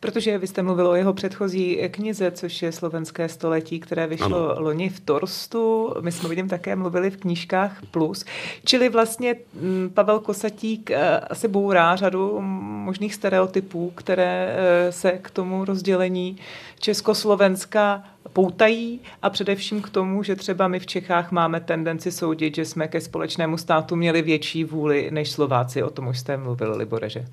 Protože 0.00 0.38
vy 0.38 0.46
jste 0.46 0.62
mluvil 0.62 0.86
o 0.86 0.94
jeho 0.94 1.12
předchozí 1.12 1.78
knize, 1.90 2.30
což 2.30 2.62
je 2.62 2.72
Slovenské 2.72 3.28
století, 3.28 3.80
které 3.80 4.06
vyšlo 4.06 4.50
ano. 4.50 4.62
loni 4.62 4.88
v 4.88 5.00
Torstu. 5.00 5.94
My 6.00 6.12
jsme 6.12 6.28
o 6.28 6.32
něm 6.32 6.48
také 6.48 6.76
mluvili 6.76 7.10
v 7.10 7.16
knížkách 7.16 7.82
Plus. 7.90 8.24
Čili 8.64 8.88
vlastně 8.88 9.34
mm, 9.54 9.90
Pavel 9.94 10.20
Kosatík 10.20 10.90
eh, 10.90 11.20
asi 11.20 11.48
bourá 11.48 11.96
řadu 11.96 12.40
možných 12.40 13.14
stereotypů, 13.14 13.92
které 13.94 14.56
eh, 14.56 14.92
se 14.92 15.12
k 15.12 15.30
tomu 15.30 15.64
rozdělení 15.64 16.36
Československa 16.78 18.04
poutají 18.32 19.00
a 19.22 19.30
především 19.30 19.82
k 19.82 19.90
tomu, 19.90 20.22
že 20.22 20.36
třeba 20.36 20.68
my 20.68 20.80
v 20.80 20.86
Čechách 20.86 21.32
máme 21.32 21.60
tendenci 21.60 22.12
soudit, 22.12 22.54
že 22.54 22.64
jsme 22.64 22.88
ke 22.88 23.00
společnému 23.00 23.58
státu 23.58 23.96
měli 23.96 24.22
větší 24.22 24.64
vůli 24.64 25.10
než 25.10 25.30
Slováci. 25.30 25.82
O 25.82 25.90
tom 25.90 26.06
už 26.06 26.18
jste 26.18 26.36
mluvil, 26.36 26.76
Liboreže. 26.76 27.24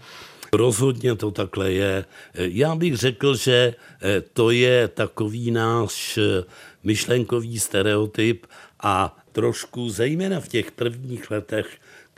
Rozhodně 0.54 1.16
to 1.16 1.32
takhle 1.32 1.72
je. 1.72 2.06
Já 2.34 2.76
bych 2.76 2.98
řekl, 2.98 3.36
že 3.36 3.76
eh, 4.02 4.22
to 4.34 4.52
je 4.52 4.88
takový 4.88 5.52
náš 5.52 6.18
eh, 6.18 6.44
myšlenkový 6.84 7.60
stereotyp 7.60 8.46
a 8.80 9.18
trošku, 9.32 9.90
zejména 9.90 10.40
v 10.40 10.48
těch 10.48 10.72
prvních 10.72 11.32
letech, 11.32 11.68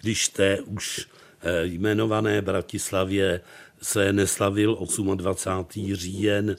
když 0.01 0.25
jste 0.25 0.61
už 0.61 1.07
eh, 1.41 1.65
jmenované 1.65 2.41
Bratislavě 2.41 3.41
se 3.81 4.13
neslavil 4.13 4.77
28. 5.15 5.95
říjen 5.95 6.55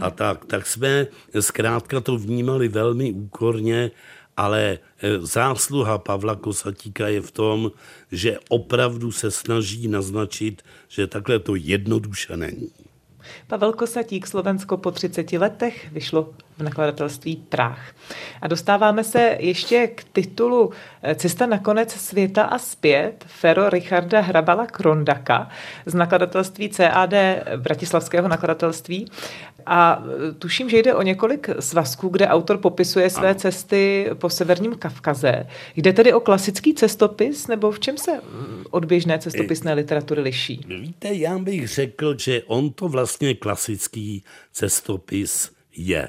a 0.00 0.10
tak, 0.10 0.44
tak 0.44 0.66
jsme 0.66 1.06
zkrátka 1.40 2.00
to 2.00 2.18
vnímali 2.18 2.68
velmi 2.68 3.12
úkorně 3.12 3.90
ale 4.36 4.62
e, 4.62 4.78
zásluha 5.20 5.98
Pavla 5.98 6.36
Kosatíka 6.36 7.08
je 7.08 7.20
v 7.20 7.30
tom, 7.30 7.70
že 8.12 8.38
opravdu 8.48 9.12
se 9.12 9.30
snaží 9.30 9.88
naznačit, 9.88 10.62
že 10.88 11.06
takhle 11.06 11.38
to 11.38 11.54
jednoduše 11.54 12.36
není. 12.36 12.70
Pavel 13.46 13.72
Kosatík, 13.72 14.26
Slovensko 14.26 14.76
po 14.76 14.90
30 14.90 15.32
letech, 15.32 15.92
vyšlo 15.92 16.34
v 16.60 16.64
nakladatelství 16.64 17.36
Prách. 17.48 17.92
A 18.42 18.48
dostáváme 18.48 19.04
se 19.04 19.36
ještě 19.40 19.86
k 19.86 20.04
titulu 20.04 20.70
eh, 21.02 21.14
Cesta 21.14 21.46
na 21.46 21.58
konec 21.58 21.92
světa 21.92 22.42
a 22.42 22.58
zpět 22.58 23.24
Fero 23.26 23.70
Richarda 23.70 24.20
Hrabala 24.20 24.66
Krondaka 24.66 25.48
z 25.86 25.94
nakladatelství 25.94 26.68
CAD 26.68 27.14
Bratislavského 27.56 28.28
nakladatelství. 28.28 29.06
A 29.66 30.04
eh, 30.28 30.32
tuším, 30.32 30.70
že 30.70 30.78
jde 30.78 30.94
o 30.94 31.02
několik 31.02 31.50
svazků, 31.60 32.08
kde 32.08 32.28
autor 32.28 32.58
popisuje 32.58 33.10
své 33.10 33.34
cesty 33.34 34.10
po 34.14 34.30
severním 34.30 34.74
Kavkaze. 34.74 35.46
Jde 35.76 35.92
tedy 35.92 36.12
o 36.12 36.20
klasický 36.20 36.74
cestopis, 36.74 37.46
nebo 37.46 37.70
v 37.70 37.80
čem 37.80 37.98
se 37.98 38.12
mm, 38.12 38.64
od 38.70 38.84
běžné 38.84 39.18
cestopisné 39.18 39.72
literatury 39.72 40.20
liší? 40.20 40.60
Víte, 40.68 41.14
já 41.14 41.38
bych 41.38 41.68
řekl, 41.68 42.18
že 42.18 42.42
on 42.46 42.70
to 42.70 42.88
vlastně 42.88 43.34
klasický 43.34 44.24
cestopis 44.52 45.50
je 45.76 46.08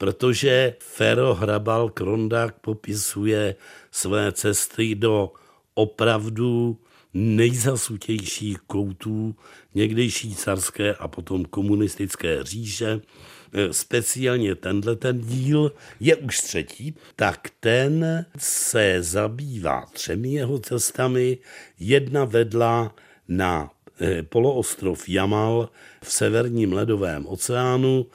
protože 0.00 0.74
Fero 0.78 1.34
Hrabal 1.34 1.88
Krondak 1.88 2.58
popisuje 2.60 3.54
své 3.90 4.32
cesty 4.32 4.94
do 4.94 5.32
opravdu 5.74 6.78
nejzasutějších 7.14 8.58
koutů 8.58 9.36
někdejší 9.74 10.34
carské 10.34 10.94
a 10.94 11.08
potom 11.08 11.44
komunistické 11.44 12.44
říše. 12.44 13.00
Speciálně 13.70 14.54
tenhle 14.54 14.96
ten 14.96 15.20
díl 15.20 15.72
je 16.00 16.16
už 16.16 16.40
třetí, 16.40 16.94
tak 17.16 17.48
ten 17.60 18.26
se 18.38 19.02
zabývá 19.02 19.86
třemi 19.92 20.32
jeho 20.32 20.58
cestami. 20.58 21.38
Jedna 21.78 22.24
vedla 22.24 22.94
na 23.28 23.70
Eh, 24.00 24.22
poloostrov 24.22 25.08
Jamal 25.08 25.68
v 26.04 26.12
severním 26.12 26.72
ledovém 26.72 27.26
oceánu, 27.26 28.06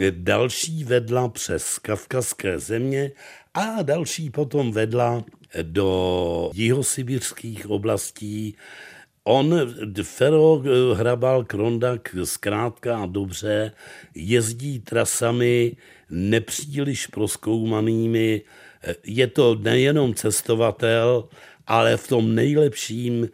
eh, 0.00 0.10
další 0.10 0.84
vedla 0.84 1.28
přes 1.28 1.78
kavkazské 1.78 2.58
země 2.58 3.12
a 3.54 3.82
další 3.82 4.30
potom 4.30 4.72
vedla 4.72 5.24
do 5.62 6.50
jihosibirských 6.54 7.70
oblastí. 7.70 8.56
On, 9.24 9.54
Fero 10.02 10.62
eh, 10.64 10.94
Hrabal 10.94 11.44
Krondak, 11.44 12.16
zkrátka 12.24 12.98
a 12.98 13.06
dobře, 13.06 13.72
jezdí 14.14 14.80
trasami 14.80 15.76
nepříliš 16.10 17.06
proskoumanými. 17.06 18.42
Je 19.04 19.26
to 19.26 19.54
nejenom 19.54 20.14
cestovatel, 20.14 21.28
ale 21.66 21.96
v 21.96 22.08
tom 22.08 22.34
nejlepším 22.34 23.24
e, 23.24 23.28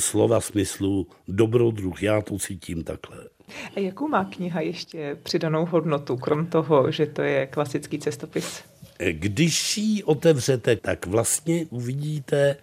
slova 0.00 0.40
smyslu 0.40 1.06
dobrodruh. 1.28 2.02
Já 2.02 2.20
to 2.20 2.38
cítím 2.38 2.84
takhle. 2.84 3.35
A 3.76 3.80
jakou 3.80 4.08
má 4.08 4.24
kniha 4.24 4.60
ještě 4.60 5.16
přidanou 5.22 5.66
hodnotu, 5.66 6.16
krom 6.16 6.46
toho, 6.46 6.90
že 6.90 7.06
to 7.06 7.22
je 7.22 7.46
klasický 7.46 7.98
cestopis? 7.98 8.62
Eh, 8.98 9.12
když 9.12 9.76
ji 9.76 10.02
otevřete, 10.02 10.76
tak 10.76 11.06
vlastně 11.06 11.66
uvidíte 11.70 12.56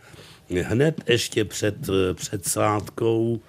hned 0.61 1.01
ještě 1.09 1.45
před, 1.45 1.75
eh, 1.89 2.13
před 2.13 2.45
sádkou 2.45 3.39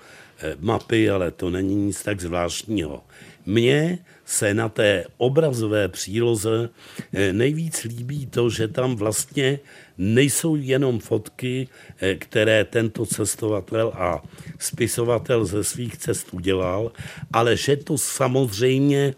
mapy, 0.61 1.11
ale 1.11 1.31
to 1.31 1.51
není 1.51 1.75
nic 1.75 2.03
tak 2.03 2.21
zvláštního. 2.21 3.03
Mně 3.47 3.99
se 4.25 4.55
na 4.55 4.69
té 4.69 5.05
obrazové 5.17 5.89
příloze 5.89 6.71
eh, 7.13 7.33
nejvíc 7.33 7.85
líbí 7.85 8.27
to, 8.27 8.51
že 8.51 8.69
tam 8.69 8.97
vlastně 8.97 9.59
nejsou 9.99 10.57
jenom 10.57 10.99
fotky, 10.99 11.69
eh, 12.01 12.15
které 12.15 12.65
tento 12.65 13.07
cestovatel 13.07 13.93
a 13.95 14.23
spisovatel 14.59 15.45
ze 15.45 15.65
svých 15.65 15.97
cest 15.97 16.29
udělal, 16.33 16.93
ale 17.33 17.57
že 17.57 17.77
to 17.77 17.99
samozřejmě, 17.99 19.15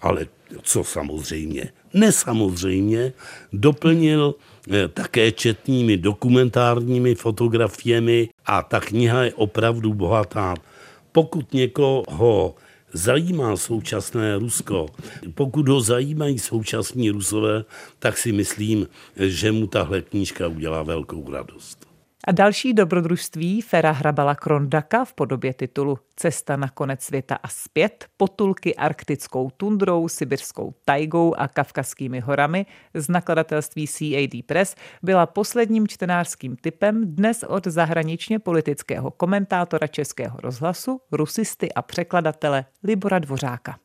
ale 0.00 0.26
co 0.62 0.84
samozřejmě, 0.84 1.72
nesamozřejmě, 1.94 3.12
doplnil 3.52 4.34
eh, 4.70 4.88
také 4.88 5.32
četnými 5.32 5.96
dokumentárními 5.96 7.14
fotografiemi 7.14 8.28
a 8.46 8.62
ta 8.62 8.80
kniha 8.80 9.24
je 9.24 9.34
opravdu 9.34 9.94
bohatá. 9.94 10.54
Pokud 11.12 11.52
někoho 11.52 12.54
zajímá 12.96 13.56
současné 13.56 14.38
Rusko, 14.38 14.86
pokud 15.34 15.68
ho 15.68 15.80
zajímají 15.80 16.38
současní 16.38 17.10
Rusové, 17.10 17.64
tak 17.98 18.18
si 18.18 18.32
myslím, 18.32 18.88
že 19.16 19.52
mu 19.52 19.66
tahle 19.66 20.02
knížka 20.02 20.48
udělá 20.48 20.82
velkou 20.82 21.30
radost. 21.30 21.85
A 22.28 22.32
další 22.32 22.74
dobrodružství 22.74 23.60
Fera 23.62 23.90
Hrabala 23.90 24.34
Krondaka 24.34 25.04
v 25.04 25.12
podobě 25.12 25.54
titulu 25.54 25.98
Cesta 26.16 26.56
na 26.56 26.68
konec 26.68 27.02
světa 27.02 27.38
a 27.42 27.48
zpět, 27.48 28.06
potulky 28.16 28.74
arktickou 28.74 29.50
tundrou, 29.56 30.08
sibirskou 30.08 30.74
tajgou 30.84 31.34
a 31.34 31.48
kavkazskými 31.48 32.20
horami 32.20 32.66
z 32.94 33.08
nakladatelství 33.08 33.86
CAD 33.86 34.46
Press 34.46 34.74
byla 35.02 35.26
posledním 35.26 35.88
čtenářským 35.88 36.56
typem 36.56 37.14
dnes 37.14 37.42
od 37.42 37.66
zahraničně 37.66 38.38
politického 38.38 39.10
komentátora 39.10 39.86
Českého 39.86 40.38
rozhlasu, 40.40 41.00
rusisty 41.12 41.72
a 41.72 41.82
překladatele 41.82 42.64
Libora 42.84 43.18
Dvořáka. 43.18 43.78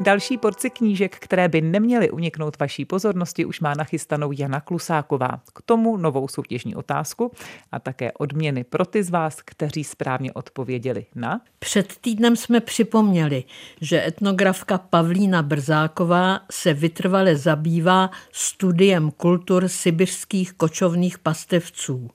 Další 0.00 0.38
porci 0.38 0.70
knížek, 0.70 1.16
které 1.18 1.48
by 1.48 1.60
neměly 1.60 2.10
uniknout 2.10 2.58
vaší 2.58 2.84
pozornosti, 2.84 3.44
už 3.44 3.60
má 3.60 3.74
nachystanou 3.74 4.32
Jana 4.32 4.60
Klusáková. 4.60 5.40
K 5.54 5.62
tomu 5.62 5.96
novou 5.96 6.28
soutěžní 6.28 6.74
otázku 6.74 7.32
a 7.72 7.78
také 7.78 8.12
odměny 8.12 8.64
pro 8.64 8.86
ty 8.86 9.02
z 9.02 9.10
vás, 9.10 9.42
kteří 9.44 9.84
správně 9.84 10.32
odpověděli 10.32 11.06
na. 11.14 11.40
Před 11.58 11.96
týdnem 12.00 12.36
jsme 12.36 12.60
připomněli, 12.60 13.44
že 13.80 14.06
etnografka 14.06 14.78
Pavlína 14.78 15.42
Brzáková 15.42 16.40
se 16.50 16.74
vytrvale 16.74 17.36
zabývá 17.36 18.10
studiem 18.32 19.10
kultur 19.10 19.68
sibirských 19.68 20.52
kočovných 20.52 21.18
pastevců. 21.18 22.10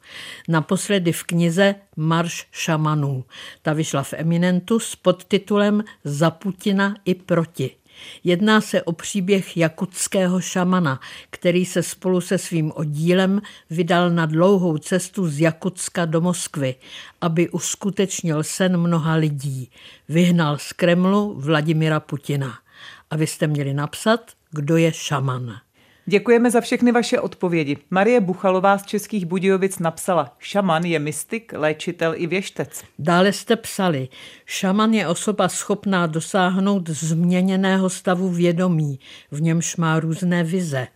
Naposledy 0.50 1.12
v 1.12 1.24
knize 1.24 1.76
Marš 1.97 2.47
šamanů. 2.51 3.25
Ta 3.62 3.73
vyšla 3.73 4.04
v 4.04 4.13
Eminentu 4.13 4.80
s 4.80 4.95
podtitulem 4.95 5.84
Za 6.04 6.32
Putina 6.32 6.95
i 7.06 7.15
proti. 7.15 7.75
Jedná 8.23 8.62
se 8.62 8.84
o 8.84 8.91
příběh 8.91 9.58
jakutského 9.58 10.41
šamana, 10.41 10.99
který 11.30 11.65
se 11.65 11.84
spolu 11.84 12.21
se 12.21 12.38
svým 12.38 12.71
oddílem 12.75 13.41
vydal 13.69 14.10
na 14.10 14.25
dlouhou 14.25 14.77
cestu 14.77 15.27
z 15.27 15.39
Jakutska 15.39 16.06
do 16.06 16.21
Moskvy, 16.21 16.75
aby 17.21 17.49
uskutečnil 17.49 18.43
sen 18.43 18.77
mnoha 18.77 19.13
lidí. 19.13 19.71
Vyhnal 20.10 20.58
z 20.58 20.73
Kremlu 20.73 21.34
Vladimira 21.39 21.99
Putina. 21.99 22.60
A 23.10 23.15
vy 23.15 23.27
jste 23.27 23.47
měli 23.47 23.73
napsat, 23.73 24.32
kdo 24.51 24.77
je 24.77 24.93
šaman. 24.93 25.60
Děkujeme 26.06 26.52
za 26.52 26.62
všechny 26.62 26.92
vaše 26.92 27.20
odpovědi. 27.20 27.78
Marie 27.90 28.22
Buchalová 28.22 28.78
z 28.78 28.86
Českých 28.86 29.26
Budějovic 29.26 29.80
napsala, 29.80 30.36
šaman 30.40 30.84
je 30.84 31.00
mystik, 31.00 31.54
léčitel 31.56 32.14
i 32.16 32.28
věštec. 32.28 32.84
Dále 33.00 33.34
jste 33.34 33.56
psali, 33.56 34.08
šaman 34.46 34.94
je 34.94 35.08
osoba 35.08 35.50
schopná 35.50 36.08
dosáhnout 36.08 36.90
změněného 36.90 37.90
stavu 37.90 38.30
vědomí, 38.30 39.00
v 39.32 39.42
němž 39.42 39.76
má 39.76 40.00
různé 40.00 40.44
vize. 40.44 40.88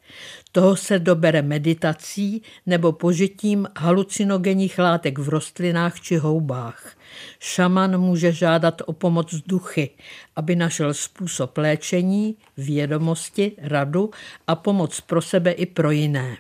Toho 0.52 0.76
se 0.76 1.00
dobere 1.00 1.42
meditací 1.42 2.42
nebo 2.66 2.92
požitím 2.92 3.68
halucinogenních 3.78 4.80
látek 4.80 5.20
v 5.20 5.30
rostlinách 5.30 6.02
či 6.02 6.18
houbách. 6.18 6.96
Šaman 7.40 7.98
může 7.98 8.32
žádat 8.32 8.82
o 8.86 8.94
pomoc 8.94 9.36
duchy, 9.48 9.90
aby 10.36 10.56
našel 10.56 10.94
způsob 10.94 11.58
léčení, 11.58 12.36
vědomosti, 12.58 13.52
radu 13.58 14.12
a 14.48 14.56
pomoc 14.56 15.02
pro 15.02 15.22
sebe 15.22 15.52
i 15.52 15.66
pro 15.66 15.92
jiné. 15.92 16.38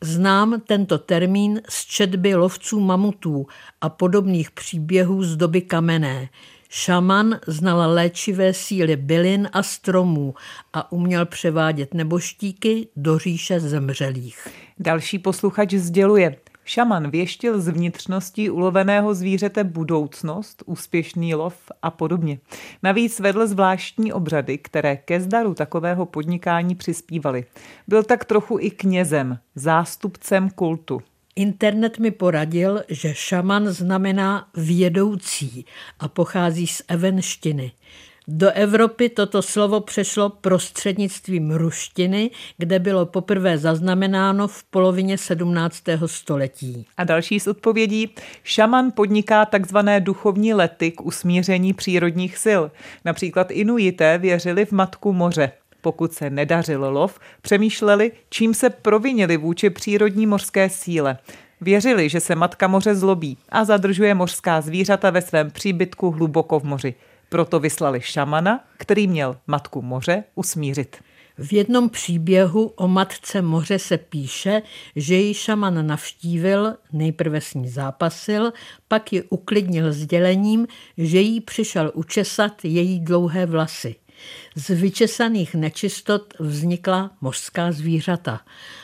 Znám 0.00 0.60
tento 0.66 0.98
termín 0.98 1.60
z 1.68 1.84
četby 1.84 2.34
lovců 2.34 2.80
mamutů 2.80 3.46
a 3.80 3.88
podobných 3.88 4.50
příběhů 4.50 5.24
z 5.24 5.36
doby 5.36 5.60
kamenné, 5.60 6.28
Šaman 6.68 7.40
znal 7.46 7.94
léčivé 7.94 8.54
síly 8.54 8.96
bylin 8.96 9.48
a 9.52 9.62
stromů 9.62 10.34
a 10.72 10.92
uměl 10.92 11.26
převádět 11.26 11.94
neboštíky 11.94 12.88
do 12.96 13.18
říše 13.18 13.60
zemřelých. 13.60 14.48
Další 14.78 15.18
posluchač 15.18 15.74
sděluje. 15.74 16.36
Šaman 16.68 17.10
věštil 17.10 17.60
z 17.60 17.68
vnitřností 17.68 18.50
uloveného 18.50 19.14
zvířete 19.14 19.64
budoucnost, 19.64 20.62
úspěšný 20.66 21.34
lov 21.34 21.54
a 21.82 21.90
podobně. 21.90 22.38
Navíc 22.82 23.20
vedl 23.20 23.46
zvláštní 23.46 24.12
obřady, 24.12 24.58
které 24.58 24.96
ke 24.96 25.20
zdaru 25.20 25.54
takového 25.54 26.06
podnikání 26.06 26.74
přispívaly. 26.74 27.44
Byl 27.86 28.02
tak 28.02 28.24
trochu 28.24 28.58
i 28.60 28.70
knězem, 28.70 29.38
zástupcem 29.54 30.50
kultu. 30.50 31.02
Internet 31.36 31.98
mi 31.98 32.10
poradil, 32.10 32.82
že 32.88 33.14
šaman 33.14 33.68
znamená 33.68 34.48
vědoucí 34.56 35.64
a 35.98 36.08
pochází 36.08 36.66
z 36.66 36.82
evenštiny. 36.88 37.72
Do 38.30 38.50
Evropy 38.50 39.08
toto 39.08 39.42
slovo 39.42 39.80
přešlo 39.80 40.28
prostřednictvím 40.28 41.50
ruštiny, 41.50 42.30
kde 42.58 42.78
bylo 42.78 43.06
poprvé 43.06 43.58
zaznamenáno 43.58 44.48
v 44.48 44.64
polovině 44.64 45.18
17. 45.18 45.82
století. 46.06 46.86
A 46.96 47.04
další 47.04 47.40
z 47.40 47.46
odpovědí. 47.46 48.14
Šaman 48.44 48.92
podniká 48.94 49.44
takzvané 49.44 50.00
duchovní 50.00 50.54
lety 50.54 50.90
k 50.90 51.00
usmíření 51.00 51.72
přírodních 51.72 52.38
sil. 52.44 52.62
Například 53.04 53.50
Inuité 53.50 54.18
věřili 54.18 54.64
v 54.64 54.72
Matku 54.72 55.12
moře. 55.12 55.52
Pokud 55.80 56.12
se 56.12 56.30
nedařil 56.30 56.90
lov, 56.90 57.18
přemýšleli, 57.42 58.12
čím 58.30 58.54
se 58.54 58.70
provinili 58.70 59.36
vůči 59.36 59.70
přírodní 59.70 60.26
mořské 60.26 60.70
síle. 60.70 61.18
Věřili, 61.60 62.08
že 62.08 62.20
se 62.20 62.34
matka 62.34 62.68
moře 62.68 62.94
zlobí 62.94 63.38
a 63.48 63.64
zadržuje 63.64 64.14
mořská 64.14 64.60
zvířata 64.60 65.10
ve 65.10 65.22
svém 65.22 65.50
příbytku 65.50 66.10
hluboko 66.10 66.60
v 66.60 66.64
moři. 66.64 66.94
Proto 67.28 67.60
vyslali 67.60 68.00
šamana, 68.00 68.64
který 68.76 69.06
měl 69.06 69.36
matku 69.46 69.82
moře 69.82 70.24
usmířit. 70.34 70.96
V 71.38 71.52
jednom 71.52 71.88
příběhu 71.88 72.66
o 72.66 72.88
matce 72.88 73.42
moře 73.42 73.78
se 73.78 73.98
píše, 73.98 74.62
že 74.96 75.14
ji 75.14 75.34
šaman 75.34 75.86
navštívil, 75.86 76.74
nejprve 76.92 77.40
s 77.40 77.54
ní 77.54 77.68
zápasil, 77.68 78.52
pak 78.88 79.12
ji 79.12 79.22
uklidnil 79.22 79.92
sdělením, 79.92 80.66
že 80.96 81.20
jí 81.20 81.40
přišel 81.40 81.90
učesat 81.94 82.64
její 82.64 83.00
dlouhé 83.00 83.46
vlasy. 83.46 83.94
Z 84.54 84.70
vyčesaných 84.70 85.54
nečistot 85.54 86.34
vznikla 86.38 87.10
mořská 87.20 87.72
zvířata. 87.72 88.40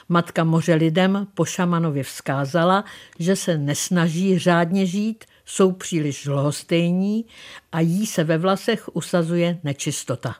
Matka 0.08 0.44
moře 0.44 0.74
lidem 0.74 1.26
po 1.34 1.44
šamanovi 1.44 2.02
vzkázala, 2.02 2.84
že 3.18 3.36
se 3.36 3.58
nesnaží 3.58 4.38
řádně 4.38 4.86
žít, 4.86 5.24
jsou 5.44 5.72
příliš 5.72 6.26
lhostejní 6.26 7.24
a 7.72 7.80
jí 7.80 8.06
se 8.06 8.24
ve 8.24 8.38
vlasech 8.38 8.96
usazuje 8.96 9.58
nečistota. 9.64 10.34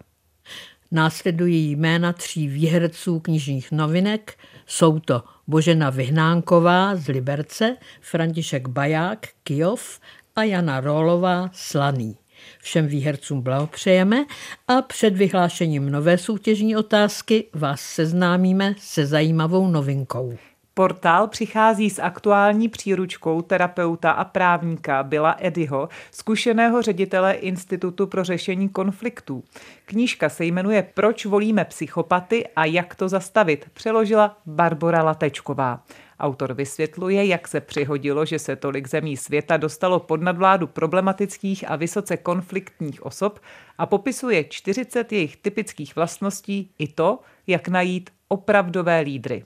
Následují 0.90 1.70
jména 1.70 2.12
tří 2.12 2.48
výherců 2.48 3.20
knižních 3.20 3.72
novinek, 3.72 4.38
jsou 4.66 4.98
to 4.98 5.22
Božena 5.46 5.90
Vyhnánková 5.90 6.96
z 6.96 7.08
Liberce, 7.08 7.76
František 8.00 8.68
Baják, 8.68 9.28
Kijov 9.44 10.00
a 10.36 10.42
Jana 10.42 10.80
Rólová, 10.80 11.50
Slaný. 11.52 12.16
Všem 12.58 12.86
výhercům 12.86 13.40
blahopřejeme 13.40 14.24
a 14.68 14.82
před 14.82 15.16
vyhlášením 15.16 15.90
nové 15.90 16.18
soutěžní 16.18 16.76
otázky 16.76 17.44
vás 17.52 17.80
seznámíme 17.80 18.74
se 18.78 19.06
zajímavou 19.06 19.68
novinkou. 19.68 20.38
Portál 20.76 21.28
přichází 21.28 21.90
s 21.90 21.98
aktuální 21.98 22.68
příručkou 22.68 23.42
terapeuta 23.42 24.10
a 24.10 24.24
právníka 24.24 25.02
Bila 25.02 25.36
Edyho, 25.38 25.88
zkušeného 26.10 26.82
ředitele 26.82 27.32
Institutu 27.32 28.06
pro 28.06 28.24
řešení 28.24 28.68
konfliktů. 28.68 29.44
Knížka 29.84 30.28
se 30.28 30.44
jmenuje 30.44 30.86
Proč 30.94 31.26
volíme 31.26 31.64
psychopaty 31.64 32.46
a 32.56 32.64
jak 32.64 32.94
to 32.94 33.08
zastavit, 33.08 33.66
přeložila 33.72 34.38
Barbara 34.46 35.02
Latečková. 35.02 35.84
Autor 36.20 36.54
vysvětluje, 36.54 37.26
jak 37.26 37.48
se 37.48 37.60
přihodilo, 37.60 38.24
že 38.24 38.38
se 38.38 38.56
tolik 38.56 38.88
zemí 38.88 39.16
světa 39.16 39.56
dostalo 39.56 40.00
pod 40.00 40.22
nadvládu 40.22 40.66
problematických 40.66 41.70
a 41.70 41.76
vysoce 41.76 42.16
konfliktních 42.16 43.06
osob 43.06 43.40
a 43.78 43.86
popisuje 43.86 44.44
40 44.44 45.12
jejich 45.12 45.36
typických 45.36 45.96
vlastností 45.96 46.70
i 46.78 46.88
to, 46.88 47.18
jak 47.46 47.68
najít 47.68 48.10
opravdové 48.28 49.00
lídry. 49.00 49.44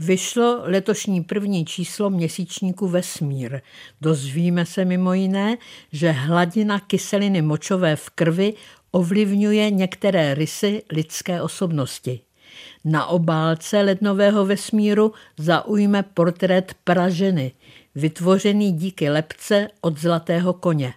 Vyšlo 0.00 0.60
letošní 0.62 1.24
první 1.24 1.64
číslo 1.64 2.10
měsíčníku 2.10 2.88
Vesmír. 2.88 3.60
Dozvíme 4.00 4.66
se 4.66 4.84
mimo 4.84 5.12
jiné, 5.12 5.56
že 5.92 6.10
hladina 6.10 6.80
kyseliny 6.80 7.42
močové 7.42 7.96
v 7.96 8.10
krvi 8.10 8.54
ovlivňuje 8.90 9.70
některé 9.70 10.34
rysy 10.34 10.82
lidské 10.92 11.42
osobnosti. 11.42 12.20
Na 12.84 13.06
obálce 13.06 13.82
lednového 13.82 14.46
vesmíru 14.46 15.12
zaujme 15.36 16.02
portrét 16.02 16.74
Praženy, 16.84 17.52
vytvořený 17.94 18.72
díky 18.72 19.10
lepce 19.10 19.68
od 19.80 19.98
Zlatého 19.98 20.52
koně. 20.52 20.94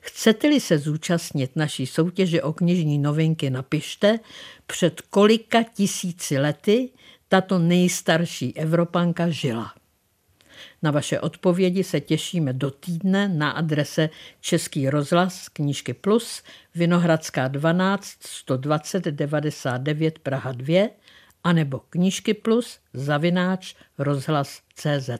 Chcete-li 0.00 0.60
se 0.60 0.78
zúčastnit 0.78 1.56
naší 1.56 1.86
soutěže 1.86 2.42
o 2.42 2.52
knižní 2.52 2.98
novinky, 2.98 3.50
napište, 3.50 4.18
před 4.66 5.00
kolika 5.00 5.62
tisíci 5.62 6.38
lety 6.38 6.88
tato 7.28 7.58
nejstarší 7.58 8.56
Evropanka 8.56 9.28
žila. 9.28 9.74
Na 10.82 10.90
vaše 10.90 11.20
odpovědi 11.20 11.84
se 11.84 12.00
těšíme 12.00 12.52
do 12.52 12.70
týdne 12.70 13.28
na 13.28 13.50
adrese 13.50 14.10
Český 14.40 14.90
rozhlas 14.90 15.48
Knížky 15.48 15.94
Plus, 15.94 16.42
Vinohradská 16.74 17.48
12 17.48 18.16
120 18.20 19.04
99 19.04 20.18
Praha 20.18 20.52
2 20.52 20.88
anebo 21.46 21.78
knížky 21.78 22.34
plus 22.34 22.78
zavináč 22.92 23.74
rozhlas 23.98 24.60
CZ. 24.74 25.10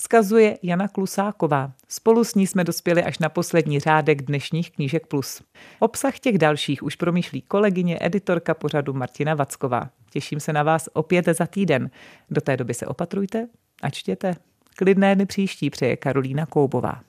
Vzkazuje 0.00 0.58
Jana 0.62 0.88
Klusáková. 0.88 1.72
Spolu 1.88 2.24
s 2.24 2.34
ní 2.34 2.46
jsme 2.46 2.64
dospěli 2.64 3.02
až 3.04 3.18
na 3.18 3.28
poslední 3.28 3.80
řádek 3.80 4.22
dnešních 4.22 4.70
knížek 4.70 5.06
plus. 5.06 5.42
Obsah 5.78 6.18
těch 6.18 6.38
dalších 6.38 6.82
už 6.82 6.96
promýšlí 6.96 7.42
kolegyně, 7.42 7.98
editorka 8.00 8.54
pořadu 8.54 8.92
Martina 8.92 9.34
Vacková. 9.34 9.90
Těším 10.10 10.40
se 10.40 10.52
na 10.52 10.62
vás 10.62 10.88
opět 10.92 11.26
za 11.26 11.46
týden. 11.46 11.90
Do 12.30 12.40
té 12.40 12.56
doby 12.56 12.74
se 12.74 12.86
opatrujte 12.86 13.48
a 13.82 13.90
čtěte. 13.90 14.34
Klidné 14.76 15.14
dny 15.14 15.26
příští 15.26 15.70
přeje 15.70 15.96
Karolína 15.96 16.46
Koubová. 16.46 17.00